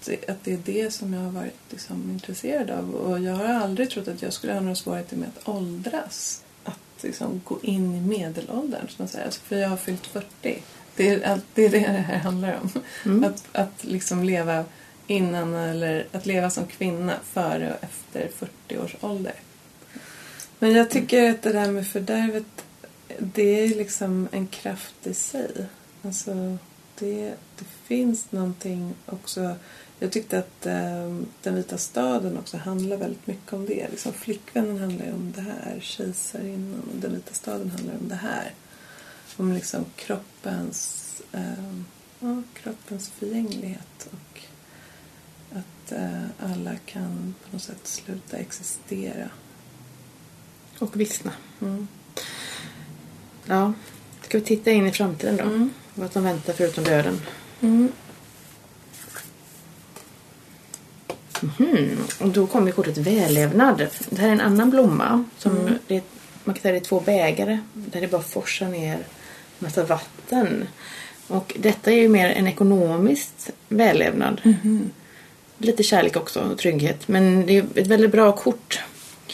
att 0.08 0.44
det 0.44 0.54
är 0.54 0.60
det 0.66 0.94
som 0.94 1.14
jag 1.14 1.22
har 1.22 1.32
varit 1.32 1.60
liksom 1.70 2.10
intresserad 2.12 2.70
av 2.70 2.96
och 2.96 3.20
jag 3.20 3.34
har 3.34 3.46
aldrig 3.46 3.90
trott 3.90 4.08
att 4.08 4.22
jag 4.22 4.34
skulle 4.34 4.54
ha 4.54 4.60
några 4.60 4.76
svårigheter 4.76 5.18
med 5.18 5.30
att 5.38 5.48
åldras. 5.50 6.44
Att 6.64 7.04
liksom 7.04 7.42
gå 7.46 7.60
in 7.62 7.96
i 7.96 8.02
medelåldern, 8.02 8.88
som 8.88 8.96
man 8.98 9.08
säger. 9.08 9.26
Alltså, 9.26 9.42
för 9.42 9.56
jag 9.56 9.70
har 9.70 9.78
fyllt 9.78 10.08
40. 10.08 10.62
Det 10.96 11.10
är, 11.10 11.28
allt- 11.32 11.46
det 11.54 11.66
är 11.66 11.70
det 11.70 11.80
det 11.80 11.88
här 11.88 12.18
handlar 12.18 12.60
om. 12.62 12.70
Mm. 13.06 13.24
Att, 13.24 13.44
att 13.52 13.84
liksom 13.84 14.24
leva 14.24 14.66
innan 15.08 15.54
eller 15.54 16.08
att 16.12 16.26
leva 16.26 16.50
som 16.50 16.68
kvinna 16.68 17.14
före 17.24 17.74
och 17.74 17.84
efter 17.84 18.30
40 18.38 18.78
års 18.78 18.96
ålder. 19.02 19.34
Men 20.60 20.72
jag 20.72 20.90
tycker 20.90 21.32
att 21.32 21.42
det 21.42 21.54
där 21.54 21.72
med 21.72 21.88
fördärvet 21.88 22.46
det 23.20 23.60
är 23.64 23.68
liksom 23.68 24.28
en 24.32 24.48
kraft 24.48 25.08
i 25.08 25.14
sig. 25.14 25.66
Alltså 26.02 26.58
det, 27.00 27.34
det 27.60 27.66
finns 27.84 28.32
någonting 28.32 28.94
också. 29.06 29.56
Jag 30.00 30.12
tyckte 30.12 30.40
att 30.40 30.66
eh, 30.66 31.20
Den 31.44 31.56
vita 31.56 31.78
staden 31.78 32.38
också 32.38 32.58
handlar 32.58 32.98
väldigt 32.98 33.28
mycket 33.28 33.54
om 33.54 33.66
det. 33.66 33.88
Liksom, 33.92 34.14
flickvännen 34.14 34.78
handlar 34.78 35.06
ju 35.06 35.14
om 35.14 35.34
det 35.36 35.42
här. 35.42 35.80
Kejsarinnan 35.82 36.84
och 36.94 37.00
Den 37.02 37.14
vita 37.14 37.34
staden 37.34 37.72
handlar 37.72 37.94
om 37.94 38.08
det 38.08 38.16
här. 38.16 38.54
Om 39.38 39.54
liksom 39.54 39.86
kroppens, 39.96 41.06
eh, 41.32 41.74
ja, 42.20 42.44
kroppens 42.54 43.10
förgänglighet 43.10 44.10
och 44.12 44.42
att 45.58 45.92
eh, 45.92 46.24
alla 46.40 46.76
kan 46.86 47.36
på 47.44 47.56
något 47.56 47.64
sätt 47.64 47.88
sluta 47.88 48.38
existera. 48.38 49.30
Och 50.80 51.00
vissna. 51.00 51.32
Mm. 51.62 51.88
Ja. 53.46 53.74
Ska 54.22 54.38
vi 54.38 54.44
titta 54.46 54.72
in 54.72 54.88
i 54.88 54.92
framtiden 54.92 55.38
då? 55.38 55.44
Mm. 55.44 55.70
Vad 55.96 56.12
som 56.12 56.24
väntar 56.24 56.54
förutom 56.54 56.84
döden. 56.84 57.22
Mm. 57.62 57.92
Mhm. 61.42 61.98
Och 62.20 62.30
då 62.30 62.48
kommer 62.48 62.72
kortet 62.72 62.98
vällevnad. 62.98 63.88
Det 64.10 64.22
här 64.22 64.28
är 64.28 64.32
en 64.32 64.42
annan 64.42 64.70
blomma. 64.70 65.24
Som 65.38 65.58
Mm. 65.58 65.74
det 65.88 66.04
man 66.44 66.56
kan 66.56 66.62
säga 66.62 66.72
det 66.72 66.78
är 66.80 66.84
två 66.84 67.00
bägare. 67.00 67.60
Där 67.74 68.02
det 68.02 68.08
bara 68.08 68.22
forsar 68.22 68.68
ner 68.68 68.98
massa 69.60 69.84
vatten. 69.84 70.68
Och 71.28 71.56
detta 71.60 71.92
är 71.92 71.96
ju 71.96 72.10
mer 72.10 72.30
en 72.30 72.48
ekonomiskt 72.48 73.50
vällevnad. 73.70 74.42
Mhm. 74.44 74.90
Lite 75.58 75.84
kärlek 75.84 76.16
också 76.18 76.40
och 76.40 76.58
trygghet. 76.58 77.08
Men 77.08 77.46
det 77.46 77.58
är 77.58 77.66
ett 77.76 77.88
väldigt 77.88 78.12
bra 78.12 78.32
kort. 78.32 78.80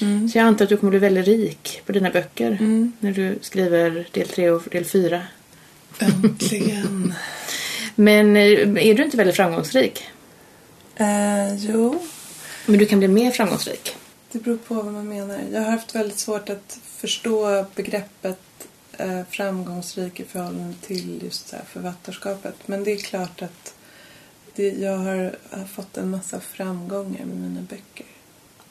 Mm. 0.02 0.30
Så 0.30 0.38
jag 0.38 0.46
antar 0.46 0.65
att 0.65 0.70
du 0.70 0.78
kommer 0.78 0.89
bli 0.89 1.00
väldigt 1.00 1.28
rik 1.28 1.82
på 1.86 1.91
dina 1.91 2.10
böcker. 2.10 2.52
Mm. 2.52 2.91
När 3.00 3.12
du 3.12 3.39
skriver 3.41 4.08
del 4.12 4.28
3 4.28 4.50
och 4.50 4.63
del 4.72 4.86
4. 4.86 5.22
Äntligen. 6.00 7.13
Men 7.96 8.36
eh, 8.38 8.44
är 8.88 8.94
du 8.94 9.04
inte 9.04 9.18
väldigt 9.18 9.36
framgångsrik? 9.36 10.04
Eh, 10.96 11.56
jo, 11.56 12.00
Men 12.66 12.80
du 12.80 12.86
kan 12.86 13.00
bli 13.00 13.08
mer 13.08 13.32
framgångsrik. 13.32 13.96
det 14.32 14.40
beror 14.40 14.58
på 14.58 14.74
vad 14.74 14.86
man 14.94 15.08
menar. 15.10 15.40
Jag 15.52 15.62
har 15.62 15.72
haft 15.72 15.96
väldigt 15.96 16.20
svårt 16.20 16.50
att 16.50 16.80
förstå 16.86 17.66
begreppet 17.76 18.40
eh, 18.98 19.22
framgångsrik 19.30 20.20
i 20.20 20.24
förhållande 20.24 20.74
till 20.82 21.24
just 21.24 21.48
så 21.48 21.56
här 21.56 21.66
författarskapet. 21.66 22.56
Men 22.66 22.84
det 22.84 22.92
är 22.92 22.98
klart 22.98 23.42
att 23.42 23.74
det, 24.56 24.70
jag 24.70 24.98
har, 24.98 25.36
har 25.50 25.66
fått 25.66 25.98
en 25.98 26.10
massa 26.10 26.40
framgångar 26.40 27.26
med 27.26 27.38
mina 27.38 27.62
böcker. 27.62 28.06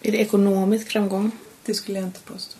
Är 0.02 0.12
det 0.12 0.18
ekonomisk 0.18 0.88
framgång? 0.88 1.30
Det 1.64 1.74
skulle 1.74 1.98
jag 1.98 2.08
inte 2.08 2.20
påstå. 2.20 2.56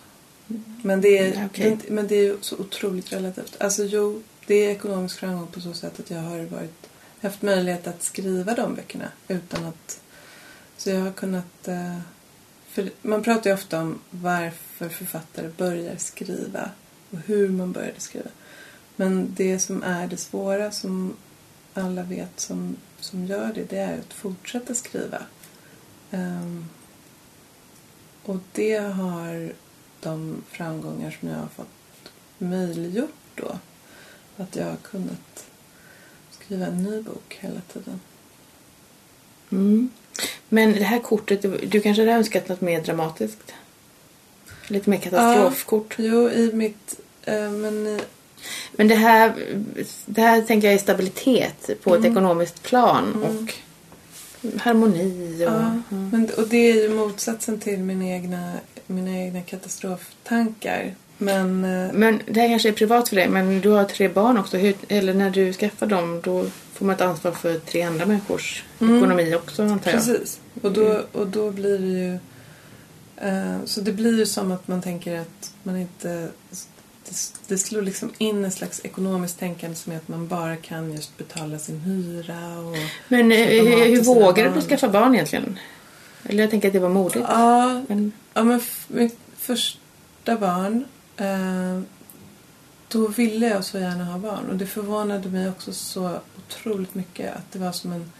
Men 0.81 1.01
det 1.01 1.17
är, 1.17 1.31
Mm, 1.33 1.45
okej. 1.45 1.77
det, 1.85 1.89
men 1.93 2.07
det 2.07 2.15
är 2.15 2.35
så 2.41 2.55
otroligt 2.57 3.13
relativt. 3.13 3.55
Alltså 3.59 3.83
jo, 3.83 4.21
det 4.47 4.55
är 4.55 4.71
ekonomisk 4.71 5.19
framgång 5.19 5.47
på 5.47 5.61
så 5.61 5.73
sätt 5.73 5.99
att 5.99 6.09
jag 6.09 6.19
har 6.19 6.37
varit, 6.39 6.89
haft 7.25 7.41
möjlighet 7.41 7.87
att 7.87 8.03
skriva 8.03 8.55
de 8.55 8.75
böckerna 8.75 9.11
utan 9.27 9.65
att... 9.65 10.01
Så 10.77 10.89
jag 10.89 11.01
har 11.01 11.11
kunnat... 11.11 11.67
Eh, 11.67 11.99
för 12.69 12.89
man 13.01 13.23
pratar 13.23 13.49
ju 13.49 13.53
ofta 13.53 13.81
om 13.81 13.99
varför 14.09 14.89
författare 14.89 15.49
börjar 15.57 15.95
skriva 15.97 16.69
och 17.11 17.17
hur 17.17 17.49
man 17.49 17.71
började 17.71 17.99
skriva. 17.99 18.29
Men 18.95 19.33
det 19.35 19.59
som 19.59 19.83
är 19.83 20.07
det 20.07 20.17
svåra 20.17 20.71
som 20.71 21.15
alla 21.73 22.03
vet 22.03 22.39
som, 22.39 22.75
som 22.99 23.25
gör 23.25 23.51
det, 23.55 23.63
det 23.63 23.77
är 23.77 23.99
att 23.99 24.13
fortsätta 24.13 24.73
skriva. 24.73 25.21
Ehm, 26.11 26.65
och 28.23 28.39
det 28.53 28.77
har 28.77 29.53
de 29.99 30.43
framgångar 30.49 31.17
som 31.19 31.29
jag 31.29 31.37
har 31.37 31.47
fått 31.47 32.11
möjliggjort 32.37 33.09
då. 33.35 33.59
Att 34.37 34.55
jag 34.55 34.65
har 34.65 34.75
kunnat 34.75 35.45
skriva 36.45 36.65
en 36.65 36.83
ny 36.83 37.01
bok 37.01 37.37
hela 37.39 37.61
tiden. 37.73 37.99
Mm. 39.51 39.89
Men 40.49 40.71
det 40.73 40.83
här 40.83 40.99
kortet, 40.99 41.41
du, 41.71 41.81
kanske 41.81 42.01
hade 42.01 42.11
önskat 42.11 42.49
något 42.49 42.61
mer 42.61 42.81
dramatiskt? 42.81 43.53
Lite 44.67 44.89
mer 44.89 44.97
katastrofkort. 44.97 45.95
Jo, 45.97 46.29
i 46.29 46.51
mitt... 46.53 46.99
Eh, 47.23 47.51
men 47.51 48.01
Men 48.71 48.87
det 48.87 48.95
här, 48.95 49.33
det 50.05 50.21
här 50.21 50.41
tänker 50.41 50.67
jag 50.67 50.75
är 50.75 50.79
stabilitet 50.79 51.69
på 51.83 51.89
Mm. 51.95 52.05
ett 52.05 52.11
ekonomiskt 52.11 52.63
plan 52.63 53.23
och 53.23 53.53
harmoni 54.61 55.35
och... 55.45 55.51
ja, 55.51 55.81
Mm. 55.91 56.09
men, 56.09 56.29
och 56.37 56.47
det 56.47 56.57
är 56.57 56.75
ju 56.75 56.89
motsatsen 56.89 57.59
till 57.59 57.79
min 57.79 58.01
egna, 58.01 58.53
mina 58.87 59.17
egna 59.17 59.41
katastroftankar. 59.41 60.95
Men... 61.17 61.63
Eh, 61.65 61.93
Men 61.93 62.21
det 62.27 62.39
här 62.41 62.49
kanske 62.49 62.69
är 62.69 62.73
privat 62.73 63.09
för 63.09 63.15
dig, 63.15 63.29
men 63.29 63.61
du 63.61 63.69
har 63.69 63.83
tre 63.83 64.07
barn 64.07 64.37
också. 64.37 64.57
Hur, 64.57 64.75
eller 64.87 65.13
när 65.13 65.29
du 65.29 65.53
skaffar 65.53 65.87
dem, 65.87 66.21
då 66.23 66.45
får 66.73 66.85
man 66.85 66.95
ett 66.95 67.01
ansvar 67.01 67.31
för 67.31 67.59
tre 67.59 67.81
andra 67.81 68.05
människors 68.05 68.63
Mm. 68.79 68.97
ekonomi 68.97 69.35
också, 69.35 69.63
antar 69.63 69.91
jag. 69.91 69.99
Precis. 70.05 70.39
Och 70.61 70.71
då, 70.71 71.01
och 71.11 71.27
då 71.27 71.51
blir 71.51 71.79
det 71.79 71.85
ju... 71.87 72.13
Eh, 73.29 73.57
så 73.65 73.81
det 73.81 73.91
blir 73.91 74.17
ju 74.19 74.25
som 74.25 74.51
att 74.51 74.67
man 74.67 74.81
tänker 74.81 75.19
att 75.19 75.51
man 75.63 75.77
inte... 75.77 76.27
Det, 77.09 77.15
det 77.47 77.57
slår 77.57 77.81
liksom 77.81 78.11
in 78.17 78.45
en 78.45 78.51
slags 78.51 78.81
ekonomiskt 78.83 79.39
tänkande 79.39 79.75
som 79.75 79.93
är 79.93 79.97
att 79.97 80.07
man 80.07 80.27
bara 80.27 80.55
kan 80.55 80.93
just 80.93 81.17
betala 81.17 81.59
sin 81.59 81.79
hyra 81.79 82.59
och... 82.59 82.75
Men 83.07 83.31
eh, 83.31 83.37
hur, 83.37 83.85
hur 83.85 84.01
vågar 84.03 84.53
du 84.55 84.61
skaffa 84.61 84.89
barn 84.89 85.13
egentligen? 85.15 85.59
Eller 86.23 86.43
jag 86.43 86.51
tänker 86.51 86.67
att 86.69 86.73
det 86.73 86.79
var 86.79 86.89
modigt. 86.89 87.25
Ja, 87.29 87.81
Men, 87.87 88.11
ja 88.33 88.43
men 88.43 88.61
första 89.37 90.35
barn... 90.37 90.85
Eh, 91.17 91.81
då 92.87 93.07
ville 93.07 93.47
jag 93.47 93.63
så 93.63 93.79
gärna 93.79 94.05
ha 94.05 94.17
barn. 94.17 94.49
Och 94.49 94.55
det 94.55 94.65
förvånade 94.65 95.29
mig 95.29 95.49
också 95.49 95.73
så 95.73 96.19
otroligt 96.37 96.95
mycket 96.95 97.35
att 97.35 97.51
det 97.51 97.59
var 97.59 97.71
som 97.71 97.91
en 97.91 98.11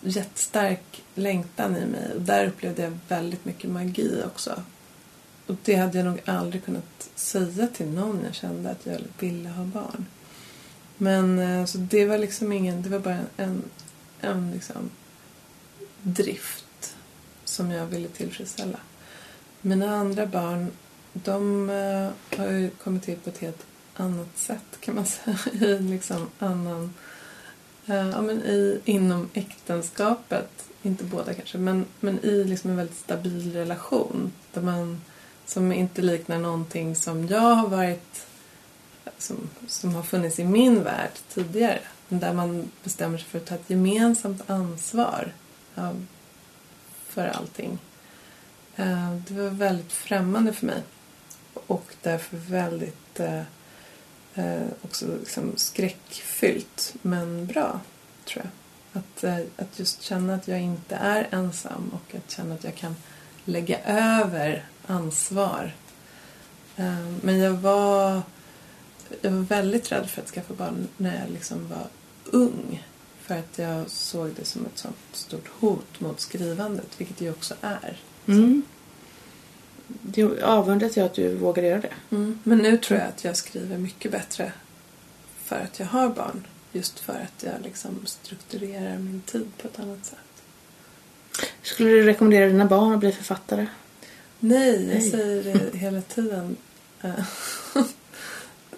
jättestark 0.00 1.02
längtan 1.14 1.76
i 1.76 1.86
mig. 1.86 2.12
Och 2.14 2.20
där 2.20 2.46
upplevde 2.46 2.82
jag 2.82 2.98
väldigt 3.08 3.44
mycket 3.44 3.70
magi 3.70 4.22
också. 4.26 4.62
Och 5.46 5.56
det 5.64 5.74
hade 5.74 5.98
jag 5.98 6.06
nog 6.06 6.20
aldrig 6.24 6.64
kunnat 6.64 7.10
säga 7.14 7.66
till 7.66 7.88
någon 7.88 8.20
jag 8.24 8.34
kände 8.34 8.70
att 8.70 8.86
jag 8.86 9.00
ville 9.18 9.48
ha 9.48 9.64
barn. 9.64 10.06
Men 10.96 11.38
eh, 11.38 11.64
så 11.64 11.78
det 11.78 12.06
var 12.06 12.18
liksom 12.18 12.52
ingen, 12.52 12.82
det 12.82 12.88
var 12.88 12.98
bara 12.98 13.18
en, 13.36 13.62
en 14.20 14.50
liksom 14.50 14.90
drift 16.02 16.96
som 17.44 17.70
jag 17.70 17.86
ville 17.86 18.08
tillfredsställa. 18.08 18.78
Mina 19.60 19.96
andra 19.96 20.26
barn, 20.26 20.70
de 21.24 21.70
eh, 21.70 22.38
har 22.38 22.50
ju 22.50 22.70
kommit 22.70 23.02
till 23.02 23.16
på 23.16 23.30
ett 23.30 23.38
helt 23.38 23.66
annat 23.96 24.38
sätt 24.38 24.80
kan 24.80 24.94
man 24.94 25.06
säga. 25.06 25.38
I 25.52 25.78
liksom 25.78 26.28
annan... 26.38 26.94
Eh, 27.86 28.08
ja, 28.08 28.22
men 28.22 28.42
i, 28.42 28.80
inom 28.84 29.28
äktenskapet, 29.34 30.68
inte 30.82 31.04
båda 31.04 31.34
kanske, 31.34 31.58
men, 31.58 31.86
men 32.00 32.24
i 32.24 32.44
liksom 32.44 32.70
en 32.70 32.76
väldigt 32.76 32.98
stabil 32.98 33.52
relation. 33.52 34.32
Där 34.52 34.62
man, 34.62 35.00
som 35.46 35.72
inte 35.72 36.02
liknar 36.02 36.38
någonting 36.38 36.96
som 36.96 37.26
jag 37.26 37.54
har 37.54 37.68
varit... 37.68 38.26
Som, 39.18 39.36
som 39.66 39.94
har 39.94 40.02
funnits 40.02 40.38
i 40.38 40.44
min 40.44 40.84
värld 40.84 41.10
tidigare. 41.28 41.80
Där 42.08 42.32
man 42.32 42.70
bestämmer 42.84 43.18
sig 43.18 43.26
för 43.28 43.38
att 43.38 43.46
ta 43.46 43.54
ett 43.54 43.70
gemensamt 43.70 44.50
ansvar 44.50 45.32
ja, 45.74 45.92
för 47.08 47.26
allting. 47.26 47.78
Eh, 48.76 49.14
det 49.28 49.34
var 49.34 49.50
väldigt 49.50 49.92
främmande 49.92 50.52
för 50.52 50.66
mig. 50.66 50.82
Och 51.66 51.94
därför 52.02 52.36
väldigt 52.36 53.20
eh, 53.20 53.42
eh, 54.34 54.66
också 54.82 55.06
liksom 55.20 55.52
skräckfyllt. 55.56 56.94
Men 57.02 57.46
bra, 57.46 57.80
tror 58.24 58.44
jag. 58.44 58.52
Att, 59.02 59.24
eh, 59.24 59.46
att 59.56 59.78
just 59.78 60.02
känna 60.02 60.34
att 60.34 60.48
jag 60.48 60.60
inte 60.60 60.96
är 60.96 61.28
ensam 61.30 61.90
och 61.92 62.14
att 62.14 62.30
känna 62.30 62.54
att 62.54 62.64
jag 62.64 62.74
kan 62.74 62.96
lägga 63.44 63.78
över 63.84 64.64
ansvar. 64.86 65.74
Eh, 66.76 67.08
Men 67.22 67.38
jag 67.38 67.52
var, 67.52 68.22
jag 69.20 69.30
var 69.30 69.42
väldigt 69.42 69.92
rädd 69.92 70.10
för 70.10 70.22
att 70.22 70.28
skaffa 70.28 70.54
barn 70.54 70.88
när 70.96 71.20
jag 71.20 71.30
liksom 71.30 71.68
var 71.68 71.86
ung. 72.24 72.84
För 73.20 73.38
att 73.38 73.58
jag 73.58 73.90
såg 73.90 74.30
det 74.36 74.44
som 74.44 74.66
ett 74.66 74.78
sånt 74.78 74.96
stort 75.12 75.48
hot 75.48 76.00
mot 76.00 76.20
skrivandet, 76.20 76.88
vilket 76.96 77.18
det 77.18 77.24
ju 77.24 77.30
också 77.30 77.54
är. 77.60 77.96
mm. 78.26 78.62
Det 79.88 80.42
avundas 80.42 80.96
jag 80.96 81.06
att 81.06 81.14
du 81.14 81.34
vågar 81.34 81.62
göra 81.62 81.80
det. 81.80 81.92
Men 82.42 82.58
nu 82.58 82.76
tror 82.76 82.98
jag 82.98 83.08
att 83.08 83.24
jag 83.24 83.36
skriver 83.36 83.78
mycket 83.78 84.12
bättre 84.12 84.52
för 85.44 85.56
att 85.56 85.78
jag 85.78 85.86
har 85.86 86.08
barn. 86.08 86.46
Just 86.72 86.98
för 87.00 87.12
att 87.12 87.42
jag 87.42 87.54
liksom 87.62 88.00
strukturerar 88.04 88.98
min 88.98 89.20
tid 89.26 89.46
på 89.62 89.68
ett 89.68 89.78
annat 89.78 90.04
sätt. 90.06 90.18
Skulle 91.62 91.90
du 91.90 92.02
rekommendera 92.02 92.46
dina 92.46 92.64
barn 92.64 92.92
att 92.92 93.00
bli 93.00 93.12
författare? 93.12 93.66
Nej, 94.40 94.70
jag 94.88 94.98
Nej. 94.98 95.10
säger 95.10 95.42
det 95.72 95.78
hela 95.78 96.00
tiden. 96.02 96.56
eh, 97.02 97.10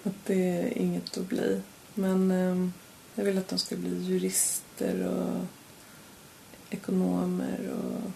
att 0.03 0.25
det 0.25 0.33
är 0.57 0.77
inget 0.77 1.17
att 1.17 1.29
bli. 1.29 1.61
Men 1.93 2.31
eh, 2.31 2.69
jag 3.15 3.23
vill 3.25 3.37
att 3.37 3.47
de 3.49 3.57
ska 3.59 3.75
bli 3.75 4.03
jurister 4.03 5.07
och 5.07 5.45
ekonomer 6.69 7.69
och 7.69 8.11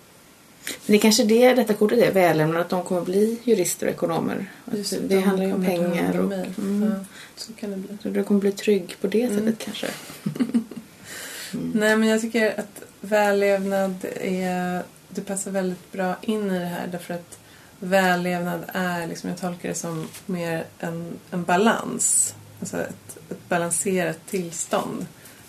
Men 0.67 0.75
det 0.85 0.93
är 0.93 0.99
kanske 0.99 1.23
det 1.23 1.53
detta 1.53 1.73
kortet 1.73 1.99
är, 1.99 2.11
vällämnat, 2.11 2.61
att 2.61 2.69
de 2.69 2.83
kommer 2.83 3.01
bli 3.01 3.39
jurister 3.43 3.87
och 3.87 3.93
ekonomer. 3.93 4.51
Just 4.73 4.91
det 4.91 5.07
de 5.07 5.21
handlar 5.21 5.45
ju 5.45 5.53
om 5.53 5.65
pengar. 5.65 6.19
Och, 6.19 6.33
mm. 6.57 6.91
Ja, 6.91 7.05
så 7.35 7.53
kan 7.53 7.71
det 7.71 7.77
bli. 7.77 8.11
Du 8.11 8.23
kommer 8.23 8.41
bli 8.41 8.51
trygg 8.51 8.95
på 9.01 9.07
det 9.07 9.23
Mm. 9.23 9.37
sättet 9.37 9.65
kanske. 9.65 9.87
Nej, 11.73 11.97
men 11.97 12.07
jag 12.09 12.21
tycker 12.21 12.59
att 12.59 12.81
vällevnad 13.01 14.05
är... 14.21 14.83
Det 15.09 15.21
passar 15.21 15.51
väldigt 15.51 15.91
bra 15.91 16.15
in 16.21 16.51
i 16.51 16.59
det 16.59 16.65
här 16.65 16.87
därför 16.91 17.13
att 17.13 17.37
vällevnad 17.79 18.63
är, 18.67 19.07
liksom, 19.07 19.29
jag 19.29 19.39
tolkar 19.39 19.69
det 19.69 19.75
som 19.75 20.07
mer 20.25 20.65
en, 20.79 21.13
en 21.31 21.43
balans. 21.43 22.35
Alltså 22.59 22.77
ett, 22.81 23.17
ett 23.29 23.49
balanserat 23.49 24.19
tillstånd. 24.29 25.05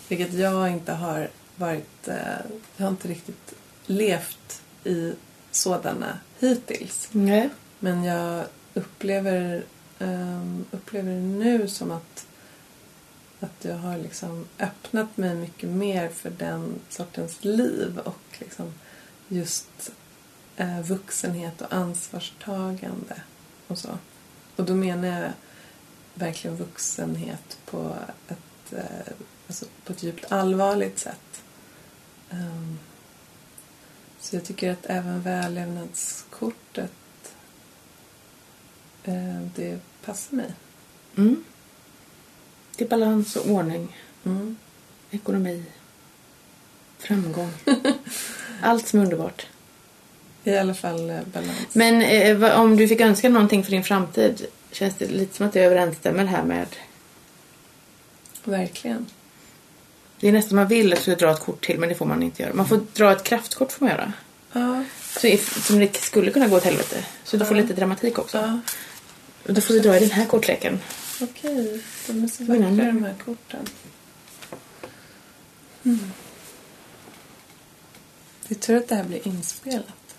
Vilket 0.07 0.33
jag 0.33 0.71
inte 0.71 0.91
har 0.91 1.29
varit... 1.55 2.07
Eh, 2.07 2.15
jag 2.77 2.85
har 2.85 2.91
inte 2.91 3.07
riktigt 3.07 3.53
levt 3.85 4.61
i 4.83 5.13
sådana 5.51 6.19
hittills. 6.39 7.09
Nej. 7.11 7.49
Men 7.79 8.03
jag 8.03 8.45
upplever, 8.73 9.63
ehm, 9.99 10.65
upplever 10.71 11.11
det 11.11 11.21
nu 11.21 11.67
som 11.67 11.91
att, 11.91 12.27
att 13.39 13.65
jag 13.65 13.77
har 13.77 13.97
liksom 13.97 14.45
öppnat 14.59 15.17
mig 15.17 15.35
mycket 15.35 15.69
mer 15.69 16.09
för 16.09 16.29
den 16.29 16.79
sortens 16.89 17.43
liv 17.43 17.99
och 18.03 18.37
liksom 18.39 18.73
just 19.27 19.91
eh, 20.55 20.81
vuxenhet 20.81 21.61
och 21.61 21.73
ansvarstagande 21.73 23.21
och 23.67 23.77
så. 23.77 23.97
Och 24.55 24.65
då 24.65 24.75
menar 24.75 25.07
jag 25.07 25.31
verkligen 26.13 26.57
vuxenhet 26.57 27.57
på 27.65 27.95
ett, 28.27 28.73
eh, 28.73 29.13
alltså 29.47 29.65
på 29.85 29.93
ett 29.93 30.03
djupt 30.03 30.31
allvarligt 30.31 30.99
sätt. 30.99 31.43
Ehm, 32.29 32.79
så 34.27 34.35
jag 34.35 34.43
tycker 34.43 34.71
att 34.71 34.85
även 34.85 35.21
vällevnadskortet 35.21 36.91
eh, 39.03 39.41
det 39.55 39.79
passar 40.05 40.35
mig. 40.35 40.51
Mm. 41.17 41.43
Det 42.75 42.83
är 42.83 42.89
balans 42.89 43.35
och 43.35 43.49
ordning, 43.49 43.97
Mm. 44.23 44.57
ekonomi, 45.11 45.63
framgång. 46.97 47.51
Allt 48.61 48.87
som 48.87 48.99
är 48.99 49.03
underbart. 49.03 49.47
I 50.43 50.57
alla 50.57 50.73
fall 50.73 51.09
eh, 51.09 51.19
balans. 51.33 51.67
Men 51.73 52.01
eh, 52.01 52.59
om 52.59 52.77
du 52.77 52.87
fick 52.87 53.01
önska 53.01 53.29
någonting 53.29 53.63
för 53.63 53.71
din 53.71 53.83
framtid, 53.83 54.45
känns 54.71 54.95
det 54.95 55.07
lite 55.07 55.35
som 55.35 55.45
att 55.47 55.53
det 55.53 55.61
överensstämmer 55.61 56.25
här 56.25 56.43
med... 56.43 56.67
Verkligen. 58.43 59.05
Det 60.19 60.27
är 60.27 60.31
nästan 60.31 60.55
man 60.55 60.67
vill 60.67 60.93
att 60.93 61.01
ska 61.01 61.15
dra 61.15 61.31
ett 61.31 61.39
kort 61.39 61.65
till 61.65 61.79
men 61.79 61.89
det 61.89 61.95
får 61.95 62.05
man 62.05 62.23
inte 62.23 62.43
göra. 62.43 62.53
Man 62.53 62.67
får 62.67 62.81
dra 62.93 63.11
ett 63.11 63.23
kraftkort 63.23 63.71
får 63.71 63.85
man 63.85 63.95
göra. 63.95 64.13
Ja. 64.51 64.83
Så 65.19 65.37
som 65.61 65.79
det 65.79 65.95
skulle 65.97 66.31
kunna 66.31 66.47
gå 66.47 66.55
åt 66.57 66.63
helvete. 66.63 67.05
Så 67.23 67.37
du 67.37 67.45
får 67.45 67.55
lite 67.55 67.73
dramatik 67.73 68.19
också. 68.19 68.37
ja. 68.37 68.59
Och 69.47 69.53
då 69.53 69.61
får 69.61 69.73
du 69.73 69.79
dra 69.79 69.97
i 69.97 69.99
den 69.99 70.11
här 70.11 70.25
kortleken. 70.25 70.79
Okej, 71.21 71.83
de 72.07 72.23
är 72.23 72.27
så 72.27 72.43
vackra 72.43 72.69
de 72.69 73.03
här 73.03 73.15
korten. 73.25 73.65
Mm. 75.83 76.11
Det 78.47 78.55
är 78.55 78.59
tur 78.59 78.77
att 78.77 78.87
det 78.87 78.95
här 78.95 79.03
blir 79.03 79.27
inspelat. 79.27 80.15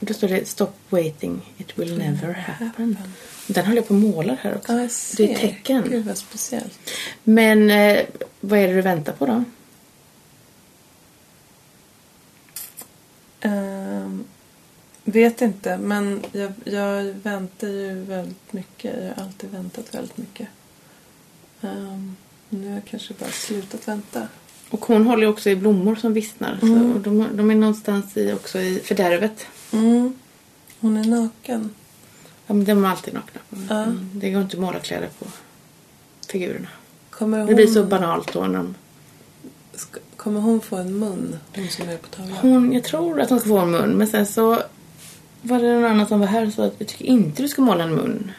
Då 0.00 0.14
står 0.14 0.28
det 0.28 0.48
Stop 0.48 0.72
waiting, 0.88 1.54
it 1.58 1.78
will 1.78 1.98
never 1.98 2.32
happen. 2.32 2.98
Den 3.46 3.64
håller 3.64 3.76
jag 3.76 3.88
på 3.88 3.94
att 3.94 4.00
måla 4.00 4.36
här 4.40 4.56
också. 4.56 4.72
Ja. 4.72 4.88
Det 5.16 5.32
är 5.32 5.38
tecken. 5.38 5.84
Gud 5.88 6.04
vad 6.04 6.18
speciellt. 6.18 6.78
Men 7.24 7.70
eh, 7.70 8.06
vad 8.40 8.58
är 8.58 8.68
det 8.68 8.74
du 8.74 8.82
väntar 8.82 9.12
på 9.12 9.26
då? 9.26 9.44
Ehm, 13.40 14.24
vet 15.04 15.42
inte, 15.42 15.76
men 15.76 16.24
jag, 16.32 16.52
jag 16.64 17.02
väntar 17.04 17.68
ju 17.68 18.04
väldigt 18.04 18.52
mycket. 18.52 18.96
Jag 19.04 19.14
har 19.14 19.22
alltid 19.24 19.50
väntat 19.50 19.94
väldigt 19.94 20.16
mycket. 20.16 20.48
Um, 21.60 22.16
nu 22.48 22.68
har 22.68 22.74
jag 22.74 22.84
kanske 22.84 23.14
bara 23.14 23.30
slutat 23.30 23.88
vänta. 23.88 24.28
Och 24.70 24.84
hon 24.84 25.06
håller 25.06 25.26
också 25.26 25.50
i 25.50 25.56
blommor 25.56 25.94
som 25.94 26.12
vissnar. 26.12 26.58
Mm. 26.62 26.92
Så 26.92 26.98
de, 26.98 27.26
de 27.36 27.50
är 27.50 27.54
någonstans 27.54 28.16
i, 28.16 28.32
också 28.32 28.58
i 28.60 28.80
fördärvet. 28.84 29.46
Mm. 29.72 30.12
Hon 30.80 30.96
är 30.96 31.04
naken. 31.04 31.70
Ja, 32.46 32.54
men 32.54 32.64
de 32.64 32.84
är 32.84 32.88
alltid 32.88 33.14
nakna. 33.14 33.40
Ja. 33.68 33.82
Mm, 33.82 34.10
Det 34.14 34.30
går 34.30 34.42
inte 34.42 34.56
att 34.56 34.60
måla 34.62 34.78
kläder 34.78 35.08
på 35.18 35.26
figurerna. 36.28 36.68
Hon, 37.18 37.30
Det 37.46 37.54
blir 37.54 37.66
så 37.66 37.84
banalt 37.84 38.32
då. 38.32 38.40
När 38.40 38.58
de, 38.58 38.74
ska- 39.74 40.00
kommer 40.16 40.40
hon 40.40 40.60
få 40.60 40.76
en 40.76 40.98
mun? 40.98 41.36
Hon 41.54 41.68
som 41.68 41.88
är 41.88 41.96
på 41.96 42.08
tavlan. 42.08 42.36
hon, 42.40 42.72
jag 42.72 42.84
tror 42.84 43.20
att 43.20 43.30
hon 43.30 43.40
ska 43.40 43.48
få 43.48 43.58
en 43.58 43.70
mun. 43.70 43.90
Men 43.90 44.06
sen 44.06 44.26
så 44.26 44.62
var 45.42 45.58
det 45.62 45.74
någon 45.74 45.84
annan 45.90 46.06
som 46.06 46.20
var 46.20 46.26
här 46.26 46.46
och 46.46 46.52
sa 46.52 46.64
att 46.64 46.74
jag 46.78 46.88
tycker 46.88 47.04
inte 47.04 47.42
du 47.42 47.48
ska 47.48 47.62
måla 47.62 47.84
en 47.84 47.94
mun. 47.94 48.30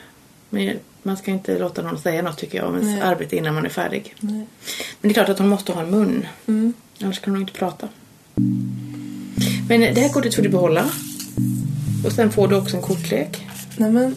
Men 0.54 0.80
man 1.04 1.18
ska 1.18 1.32
inte 1.32 1.60
låta 1.60 1.82
någon 1.82 2.00
säga 2.00 2.22
något 2.22 2.38
tycker 2.38 2.58
jag 2.58 2.68
om 2.68 2.76
ens 2.76 2.88
Nej. 2.88 3.02
arbete 3.02 3.36
innan 3.36 3.56
man 3.56 3.66
är 3.66 3.70
färdig. 3.70 4.16
Nej. 4.20 4.34
Men 4.34 4.46
det 5.02 5.10
är 5.10 5.14
klart 5.14 5.30
att 5.30 5.40
hon 5.40 5.50
måste 5.50 5.72
ha 5.72 5.82
en 5.82 5.90
mun. 5.92 6.28
Mm. 6.48 6.74
Annars 7.02 7.20
kan 7.20 7.34
hon 7.34 7.42
inte 7.42 7.54
prata. 7.54 7.88
Men 9.68 9.82
det 9.82 10.02
här 10.02 10.10
kortet 10.10 10.36
får 10.36 10.42
du 10.42 10.50
behålla. 10.50 10.86
Och 12.06 12.12
sen 12.12 12.32
får 12.32 12.48
du 12.48 12.56
också 12.56 12.76
en 12.76 12.82
kortlek. 12.84 13.48
Nej 13.78 13.92
men, 13.92 14.16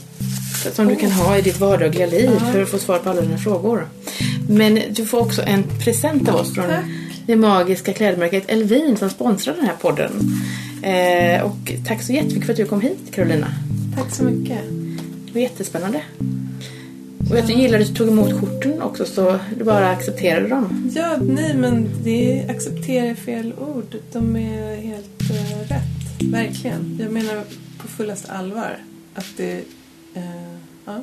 Som 0.72 0.89
du 0.89 0.97
kan 0.97 1.11
ha 1.11 1.39
i 1.39 1.43
ditt 1.43 1.61
vardagliga 1.61 2.07
liv 2.07 2.30
för 2.53 2.62
att 2.62 2.68
få 2.68 2.78
svar 2.78 2.99
på 2.99 3.11
alla 3.11 3.20
dina 3.20 3.39
frågor. 3.39 3.89
Men 4.49 4.80
du 4.91 5.07
får 5.07 5.20
också 5.20 5.43
en 5.43 5.64
present 5.85 6.28
av 6.28 6.35
oss 6.35 6.55
från 6.55 6.66
Tack. 6.66 6.85
det 7.26 7.37
magiska 7.37 7.93
klädmärket 7.93 8.45
Elvin 8.51 8.97
som 8.97 9.11
sponsrar 9.11 9.55
den 9.55 9.66
här 9.66 9.76
podden. 9.80 10.12
Eh, 10.82 11.43
och 11.43 11.72
tack 11.87 12.03
så 12.03 12.12
jättemycket 12.12 12.45
för 12.45 12.53
att 12.53 12.57
du 12.57 12.64
kom 12.66 12.80
hit 12.80 12.99
Carolina. 13.11 13.49
tack 13.97 14.14
så 14.14 14.24
mycket. 14.24 14.59
Det 15.35 15.41
var 15.41 15.43
jättespännande. 15.43 16.03
Och 17.30 17.37
jag 17.37 17.51
gillade 17.51 17.85
att 17.85 17.89
du 17.89 17.95
tog 17.95 18.09
emot 18.09 18.41
korten 18.41 18.82
också 18.82 19.05
så 19.05 19.39
du 19.59 19.64
bara 19.64 19.91
accepterade 19.91 20.49
dem. 20.49 20.91
Ja, 20.95 21.16
nej 21.20 21.55
men 21.55 21.89
det 22.05 22.47
accepterar 22.49 23.07
är 23.07 23.14
fel 23.14 23.53
ord. 23.59 23.97
De 24.12 24.37
är 24.37 24.76
helt 24.76 25.30
uh, 25.30 25.59
rätt. 25.68 26.32
Verkligen. 26.32 26.99
Jag 27.01 27.12
menar 27.12 27.45
på 27.78 27.89
fullaste 27.89 28.32
allvar 28.32 28.76
att 29.14 29.26
det... 29.37 29.57
Uh, 30.16 30.57
ja. 30.85 31.03